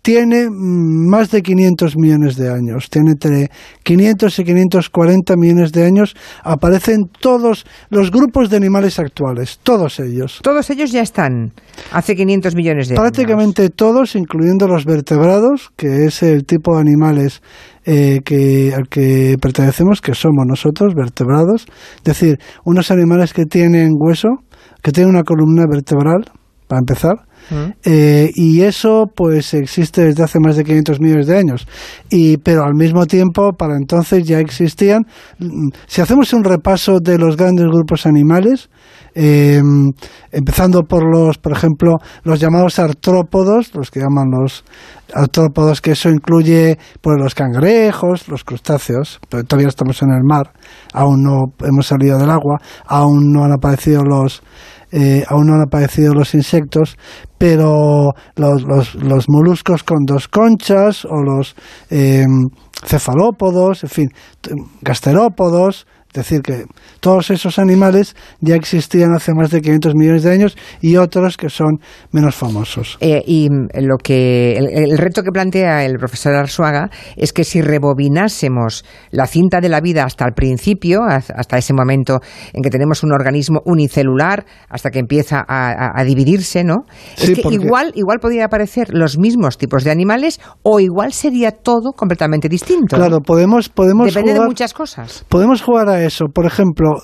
tiene 0.06 0.46
más 0.52 1.32
de 1.32 1.42
500 1.42 1.96
millones 1.96 2.36
de 2.36 2.48
años, 2.48 2.88
tiene 2.90 3.10
entre 3.10 3.50
500 3.82 4.38
y 4.38 4.44
540 4.44 5.34
millones 5.36 5.72
de 5.72 5.84
años, 5.84 6.14
aparecen 6.44 7.10
todos 7.20 7.66
los 7.90 8.12
grupos 8.12 8.48
de 8.48 8.56
animales 8.56 9.00
actuales, 9.00 9.58
todos 9.64 9.98
ellos. 9.98 10.38
Todos 10.44 10.70
ellos 10.70 10.92
ya 10.92 11.02
están 11.02 11.54
hace 11.90 12.14
500 12.14 12.54
millones 12.54 12.86
de 12.86 12.94
años. 12.94 13.02
Prácticamente 13.02 13.68
todos, 13.68 14.14
incluyendo 14.14 14.68
los 14.68 14.84
vertebrados, 14.84 15.72
que 15.76 16.04
es 16.04 16.22
el 16.22 16.46
tipo 16.46 16.76
de 16.76 16.82
animales 16.82 17.42
eh, 17.84 18.20
que, 18.24 18.74
al 18.76 18.88
que 18.88 19.34
pertenecemos, 19.42 20.00
que 20.00 20.14
somos 20.14 20.46
nosotros, 20.46 20.94
vertebrados, 20.94 21.66
es 21.96 22.04
decir, 22.04 22.38
unos 22.64 22.92
animales 22.92 23.32
que 23.32 23.44
tienen 23.44 23.90
hueso, 23.98 24.28
que 24.84 24.92
tienen 24.92 25.12
una 25.12 25.24
columna 25.24 25.64
vertebral, 25.68 26.26
para 26.66 26.80
empezar, 26.80 27.26
eh, 27.84 28.30
y 28.34 28.62
eso 28.62 29.04
pues 29.14 29.54
existe 29.54 30.04
desde 30.04 30.24
hace 30.24 30.40
más 30.40 30.56
de 30.56 30.64
500 30.64 31.00
millones 31.00 31.26
de 31.26 31.38
años. 31.38 31.66
Y, 32.10 32.38
pero 32.38 32.64
al 32.64 32.74
mismo 32.74 33.06
tiempo, 33.06 33.52
para 33.52 33.76
entonces 33.76 34.24
ya 34.24 34.40
existían, 34.40 35.02
mm, 35.38 35.68
si 35.86 36.00
hacemos 36.00 36.32
un 36.32 36.44
repaso 36.44 36.98
de 37.00 37.18
los 37.18 37.36
grandes 37.36 37.66
grupos 37.66 38.06
animales, 38.06 38.68
em, 39.14 39.92
empezando 40.32 40.82
por 40.82 41.04
los, 41.04 41.38
por 41.38 41.52
ejemplo, 41.52 41.94
los 42.24 42.40
llamados 42.40 42.78
artrópodos, 42.78 43.74
los 43.74 43.90
que 43.90 44.00
llaman 44.00 44.26
los 44.30 44.64
artrópodos, 45.14 45.80
que 45.80 45.92
eso 45.92 46.10
incluye 46.10 46.78
pues, 47.00 47.16
los 47.18 47.34
cangrejos, 47.34 48.28
los 48.28 48.44
crustáceos, 48.44 49.20
pero 49.30 49.44
todavía 49.44 49.68
estamos 49.68 50.02
en 50.02 50.10
el 50.10 50.24
mar, 50.24 50.52
aún 50.92 51.22
no 51.22 51.52
hemos 51.64 51.86
salido 51.86 52.18
del 52.18 52.30
agua, 52.30 52.58
aún 52.86 53.32
no 53.32 53.44
han 53.44 53.52
aparecido 53.52 54.02
los 54.02 54.42
eh, 54.98 55.24
aún 55.28 55.46
no 55.46 55.54
han 55.56 55.60
aparecido 55.60 56.14
los 56.14 56.32
insectos, 56.32 56.96
pero 57.36 58.14
los, 58.34 58.62
los, 58.62 58.94
los 58.94 59.28
moluscos 59.28 59.82
con 59.82 60.06
dos 60.06 60.26
conchas 60.26 61.04
o 61.04 61.22
los 61.22 61.54
eh, 61.90 62.24
cefalópodos, 62.82 63.84
en 63.84 63.90
fin, 63.90 64.08
gasterópodos, 64.80 65.86
es 66.08 66.30
decir, 66.30 66.40
que 66.40 66.64
todos 67.00 67.30
esos 67.30 67.58
animales 67.58 68.16
ya 68.40 68.54
existían 68.54 69.14
hace 69.14 69.34
más 69.34 69.50
de 69.50 69.60
500 69.60 69.94
millones 69.94 70.22
de 70.22 70.30
años 70.30 70.56
y 70.80 70.96
otros 70.96 71.36
que 71.36 71.50
son 71.50 71.78
menos 72.10 72.34
famosos. 72.34 72.96
Eh, 73.00 73.22
y 73.26 73.48
lo 73.50 73.98
que 74.02 74.56
el, 74.56 74.96
reto 74.96 75.22
que 75.22 75.30
plantea 75.30 75.84
el 75.84 75.98
profesor 75.98 76.34
Arzuaga 76.34 76.88
es 77.16 77.34
que 77.34 77.44
si 77.44 77.60
rebobinásemos 77.60 78.84
la 79.10 79.26
cinta 79.26 79.60
de 79.60 79.68
la 79.68 79.80
vida 79.80 80.04
hasta 80.04 80.24
el 80.24 80.32
principio, 80.32 81.02
hasta 81.02 81.58
ese 81.58 81.74
momento 81.74 82.20
en 82.54 82.62
que 82.62 82.70
tenemos 82.70 83.02
un 83.02 83.12
organismo 83.12 83.60
unicelular, 83.66 84.46
hasta 84.70 84.90
que 84.90 85.00
empieza 85.00 85.44
a, 85.46 86.02
dividirse, 86.04 86.64
¿no? 86.64 86.86
Es 87.18 87.38
que 87.38 87.48
igual, 87.50 87.92
igual 87.94 88.20
podría 88.20 88.46
aparecer 88.46 88.88
los 88.94 89.18
mismos 89.18 89.58
tipos 89.58 89.84
de 89.84 89.90
animales 89.90 90.40
o 90.62 90.80
igual 90.80 91.12
sería 91.12 91.50
todo 91.50 91.92
completamente 91.92 92.48
distinto. 92.48 92.96
Claro, 92.96 93.20
podemos, 93.20 93.68
podemos 93.68 94.06
Depende 94.06 94.32
de 94.32 94.40
muchas 94.40 94.72
cosas. 94.72 95.24
Podemos 95.28 95.60
jugar 95.60 95.88
a 95.88 96.05
eso. 96.06 96.26
Por 96.32 96.46
ejemplo, 96.46 97.02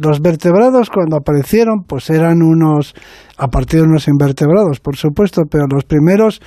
los 0.00 0.20
vertebrados 0.20 0.90
cuando 0.90 1.16
aparecieron, 1.16 1.84
pues 1.86 2.10
eran 2.10 2.42
unos, 2.42 2.94
a 3.38 3.48
partir 3.48 3.80
de 3.80 3.86
unos 3.86 4.08
invertebrados, 4.08 4.80
por 4.80 4.96
supuesto, 4.96 5.42
pero 5.50 5.66
los 5.66 5.84
primeros, 5.84 6.40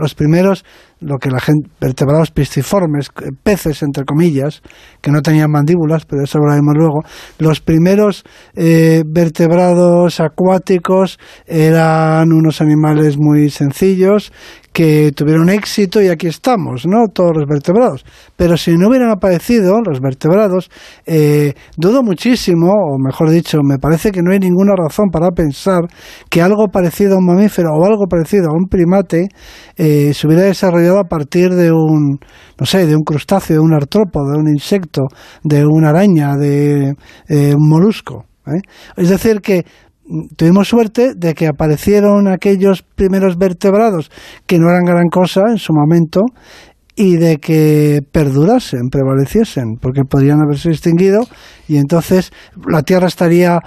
los 0.00 0.14
primeros, 0.14 0.64
lo 1.00 1.18
que 1.18 1.30
la 1.30 1.40
gente, 1.40 1.68
vertebrados 1.80 2.30
pisciformes, 2.30 3.10
peces 3.42 3.82
entre 3.82 4.04
comillas, 4.04 4.62
que 5.00 5.10
no 5.10 5.20
tenían 5.20 5.50
mandíbulas, 5.50 6.06
pero 6.06 6.24
eso 6.24 6.38
hablaremos 6.38 6.74
luego, 6.76 7.02
los 7.38 7.60
primeros 7.60 8.24
eh, 8.54 9.02
vertebrados 9.06 10.20
acuáticos 10.20 11.18
eran 11.46 12.32
unos 12.32 12.60
animales 12.60 13.16
muy 13.18 13.50
sencillos 13.50 14.32
que 14.74 15.12
tuvieron 15.12 15.48
éxito 15.50 16.02
y 16.02 16.08
aquí 16.08 16.26
estamos, 16.26 16.84
¿no? 16.84 17.06
Todos 17.06 17.30
los 17.32 17.46
vertebrados. 17.46 18.04
Pero 18.36 18.56
si 18.56 18.76
no 18.76 18.88
hubieran 18.88 19.08
aparecido 19.08 19.80
los 19.80 20.00
vertebrados, 20.00 20.68
eh, 21.06 21.54
dudo 21.76 22.02
muchísimo, 22.02 22.72
o 22.72 22.98
mejor 22.98 23.30
dicho, 23.30 23.58
me 23.62 23.78
parece 23.78 24.10
que 24.10 24.20
no 24.20 24.32
hay 24.32 24.40
ninguna 24.40 24.72
razón 24.76 25.10
para 25.12 25.30
pensar 25.30 25.82
que 26.28 26.42
algo 26.42 26.66
parecido 26.72 27.14
a 27.14 27.18
un 27.18 27.26
mamífero 27.26 27.70
o 27.72 27.84
algo 27.84 28.06
parecido 28.10 28.50
a 28.50 28.52
un 28.52 28.66
primate 28.68 29.28
eh, 29.76 30.12
se 30.12 30.26
hubiera 30.26 30.42
desarrollado 30.42 30.98
a 30.98 31.04
partir 31.04 31.50
de 31.50 31.70
un, 31.70 32.18
no 32.58 32.66
sé, 32.66 32.84
de 32.84 32.96
un 32.96 33.04
crustáceo, 33.04 33.58
de 33.58 33.62
un 33.62 33.74
artrópodo, 33.74 34.32
de 34.32 34.38
un 34.38 34.48
insecto, 34.48 35.02
de 35.44 35.64
una 35.64 35.90
araña, 35.90 36.34
de 36.36 36.94
eh, 37.28 37.54
un 37.54 37.68
molusco. 37.68 38.24
¿eh? 38.46 38.60
Es 38.96 39.08
decir, 39.08 39.40
que 39.40 39.64
tuvimos 40.36 40.68
suerte 40.68 41.14
de 41.14 41.34
que 41.34 41.46
aparecieron 41.46 42.28
aquellos 42.28 42.82
primeros 42.82 43.36
vertebrados 43.38 44.10
que 44.46 44.58
no 44.58 44.68
eran 44.68 44.84
gran 44.84 45.08
cosa 45.08 45.42
en 45.48 45.58
su 45.58 45.72
momento 45.72 46.20
y 46.96 47.16
de 47.16 47.38
que 47.38 48.00
perdurasen, 48.12 48.88
prevaleciesen, 48.90 49.76
porque 49.80 50.02
podrían 50.08 50.40
haberse 50.40 50.70
extinguido 50.70 51.26
y 51.66 51.78
entonces 51.78 52.32
la 52.68 52.82
Tierra 52.82 53.08
estaría 53.08 53.58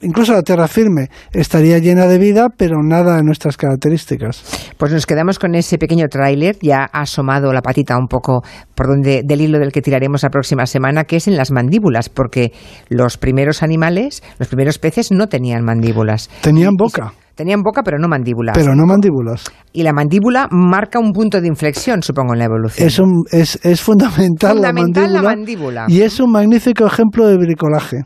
incluso 0.00 0.32
la 0.32 0.42
tierra 0.42 0.68
firme 0.68 1.08
estaría 1.32 1.78
llena 1.78 2.06
de 2.06 2.18
vida, 2.18 2.48
pero 2.56 2.82
nada 2.82 3.16
de 3.16 3.22
nuestras 3.22 3.56
características. 3.56 4.72
Pues 4.76 4.92
nos 4.92 5.06
quedamos 5.06 5.38
con 5.38 5.54
ese 5.54 5.78
pequeño 5.78 6.06
tráiler, 6.08 6.56
ya 6.60 6.88
ha 6.92 7.02
asomado 7.02 7.52
la 7.52 7.62
patita 7.62 7.96
un 7.96 8.06
poco 8.06 8.42
por 8.74 8.86
donde 8.88 9.22
del 9.24 9.40
hilo 9.40 9.58
del 9.58 9.72
que 9.72 9.82
tiraremos 9.82 10.22
la 10.22 10.30
próxima 10.30 10.66
semana, 10.66 11.04
que 11.04 11.16
es 11.16 11.28
en 11.28 11.36
las 11.36 11.50
mandíbulas, 11.50 12.08
porque 12.08 12.52
los 12.88 13.16
primeros 13.18 13.62
animales, 13.62 14.22
los 14.38 14.48
primeros 14.48 14.78
peces 14.78 15.10
no 15.12 15.28
tenían 15.28 15.64
mandíbulas. 15.64 16.30
Tenían 16.42 16.74
boca. 16.76 17.12
Tenían 17.34 17.62
boca, 17.62 17.82
pero 17.82 17.98
no 17.98 18.08
mandíbulas. 18.08 18.56
Pero 18.56 18.74
no 18.74 18.84
mandíbulas. 18.84 19.50
Y 19.72 19.82
la 19.82 19.92
mandíbula 19.92 20.48
marca 20.50 20.98
un 20.98 21.12
punto 21.12 21.40
de 21.40 21.48
inflexión, 21.48 22.02
supongo, 22.02 22.34
en 22.34 22.40
la 22.40 22.44
evolución. 22.44 22.86
Es, 22.86 22.98
un, 22.98 23.24
es, 23.30 23.58
es 23.62 23.80
fundamental, 23.80 24.52
fundamental 24.56 25.12
la, 25.12 25.22
mandíbula, 25.22 25.86
Y 25.88 26.02
es 26.02 26.20
un 26.20 26.30
magnífico 26.30 26.86
ejemplo 26.86 27.26
de 27.26 27.38
bricolaje. 27.38 28.04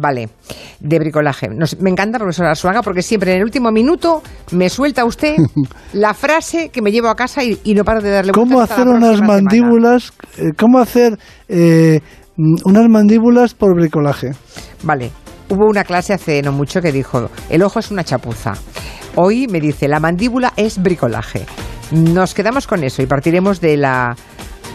Vale, 0.00 0.28
de 0.78 0.98
bricolaje. 0.98 1.48
me 1.80 1.90
encanta, 1.90 2.18
profesor 2.18 2.46
Arzuaga, 2.46 2.82
porque 2.82 3.02
siempre 3.02 3.32
en 3.32 3.38
el 3.38 3.44
último 3.44 3.72
minuto 3.72 4.22
me 4.52 4.68
suelta 4.68 5.04
usted 5.04 5.36
la 5.92 6.14
frase 6.14 6.68
que 6.68 6.82
me 6.82 6.92
llevo 6.92 7.08
a 7.08 7.16
casa 7.16 7.42
y, 7.42 7.58
no 7.74 7.84
paro 7.84 8.00
de 8.00 8.10
darle 8.10 8.32
¿Cómo 8.32 8.60
hacer 8.60 8.86
unas 8.86 9.20
mandíbulas? 9.20 10.12
Eh, 10.36 10.52
¿Cómo 10.56 10.78
hacer 10.78 11.18
eh, 11.48 12.00
unas 12.36 12.88
mandíbulas 12.88 13.54
por 13.54 13.74
bricolaje? 13.74 14.30
Vale, 14.84 15.10
hubo 15.48 15.66
una 15.66 15.82
clase 15.82 16.12
hace 16.12 16.42
no 16.42 16.52
mucho 16.52 16.80
que 16.80 16.92
dijo, 16.92 17.28
el 17.50 17.62
ojo 17.62 17.80
es 17.80 17.90
una 17.90 18.04
chapuza. 18.04 18.52
Hoy 19.16 19.48
me 19.48 19.60
dice, 19.60 19.88
la 19.88 19.98
mandíbula 19.98 20.52
es 20.56 20.80
bricolaje. 20.80 21.44
Nos 21.90 22.34
quedamos 22.34 22.68
con 22.68 22.84
eso 22.84 23.02
y 23.02 23.06
partiremos 23.06 23.60
de 23.60 23.76
la 23.76 24.14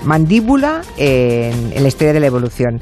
mandíbula 0.04 0.82
en, 0.98 1.72
en 1.72 1.82
la 1.82 1.88
historia 1.88 2.12
de 2.12 2.20
la 2.20 2.28
evolución. 2.28 2.82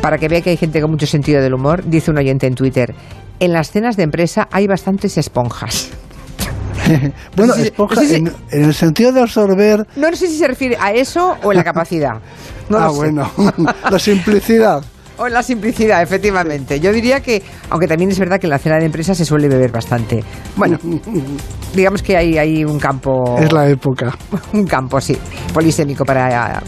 Para 0.00 0.18
que 0.18 0.28
vea 0.28 0.40
que 0.40 0.50
hay 0.50 0.56
gente 0.56 0.80
con 0.80 0.90
mucho 0.90 1.06
sentido 1.06 1.42
del 1.42 1.54
humor, 1.54 1.84
dice 1.84 2.10
un 2.10 2.18
oyente 2.18 2.46
en 2.46 2.54
Twitter, 2.54 2.94
en 3.40 3.52
las 3.52 3.70
cenas 3.70 3.96
de 3.96 4.04
empresa 4.04 4.48
hay 4.50 4.66
bastantes 4.66 5.18
esponjas. 5.18 5.90
bueno, 7.36 7.54
esponjas 7.54 8.10
en, 8.12 8.32
el 8.50 8.74
sentido 8.74 9.12
de 9.12 9.22
absorber... 9.22 9.86
No, 9.96 10.08
sé 10.14 10.28
si 10.28 10.38
se 10.38 10.46
refiere 10.46 10.76
a 10.80 10.92
eso 10.92 11.36
o 11.42 11.52
en 11.52 11.58
la 11.58 11.64
capacidad. 11.72 12.20
ah, 12.70 12.90
bueno, 12.94 13.30
la 13.90 13.98
simplicidad. 13.98 14.82
O 15.18 15.26
en 15.26 15.32
la 15.32 15.42
simplicidad, 15.42 16.00
efectivamente. 16.00 16.78
Yo 16.78 16.92
diría 16.92 17.20
que, 17.20 17.42
aunque 17.70 17.88
también 17.88 18.10
es 18.12 18.18
verdad 18.20 18.38
que 18.38 18.46
en 18.46 18.50
la 18.50 18.58
cena 18.58 18.78
de 18.78 18.86
empresa 18.86 19.16
se 19.16 19.24
suele 19.24 19.48
beber 19.48 19.72
bastante. 19.72 20.22
Bueno, 20.54 20.78
digamos 21.74 22.02
que 22.02 22.16
hay, 22.16 22.38
hay 22.38 22.64
un 22.64 22.78
campo... 22.78 23.36
Es 23.36 23.52
la 23.52 23.68
época. 23.68 24.16
Un 24.52 24.64
campo, 24.64 25.00
sí, 25.00 25.18
polisémico 25.52 26.04
para 26.04 26.62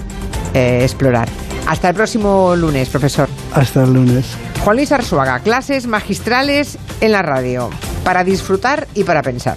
eh, 0.54 0.80
explorar. 0.82 1.28
Hasta 1.66 1.90
el 1.90 1.94
próximo 1.94 2.54
lunes, 2.56 2.88
profesor. 2.88 3.28
Hasta 3.52 3.84
el 3.84 3.92
lunes. 3.92 4.26
Juan 4.64 4.76
Luis 4.76 4.92
Arzuaga, 4.92 5.38
clases 5.40 5.86
magistrales 5.86 6.78
en 7.00 7.12
la 7.12 7.22
radio, 7.22 7.70
para 8.04 8.24
disfrutar 8.24 8.88
y 8.94 9.04
para 9.04 9.22
pensar. 9.22 9.56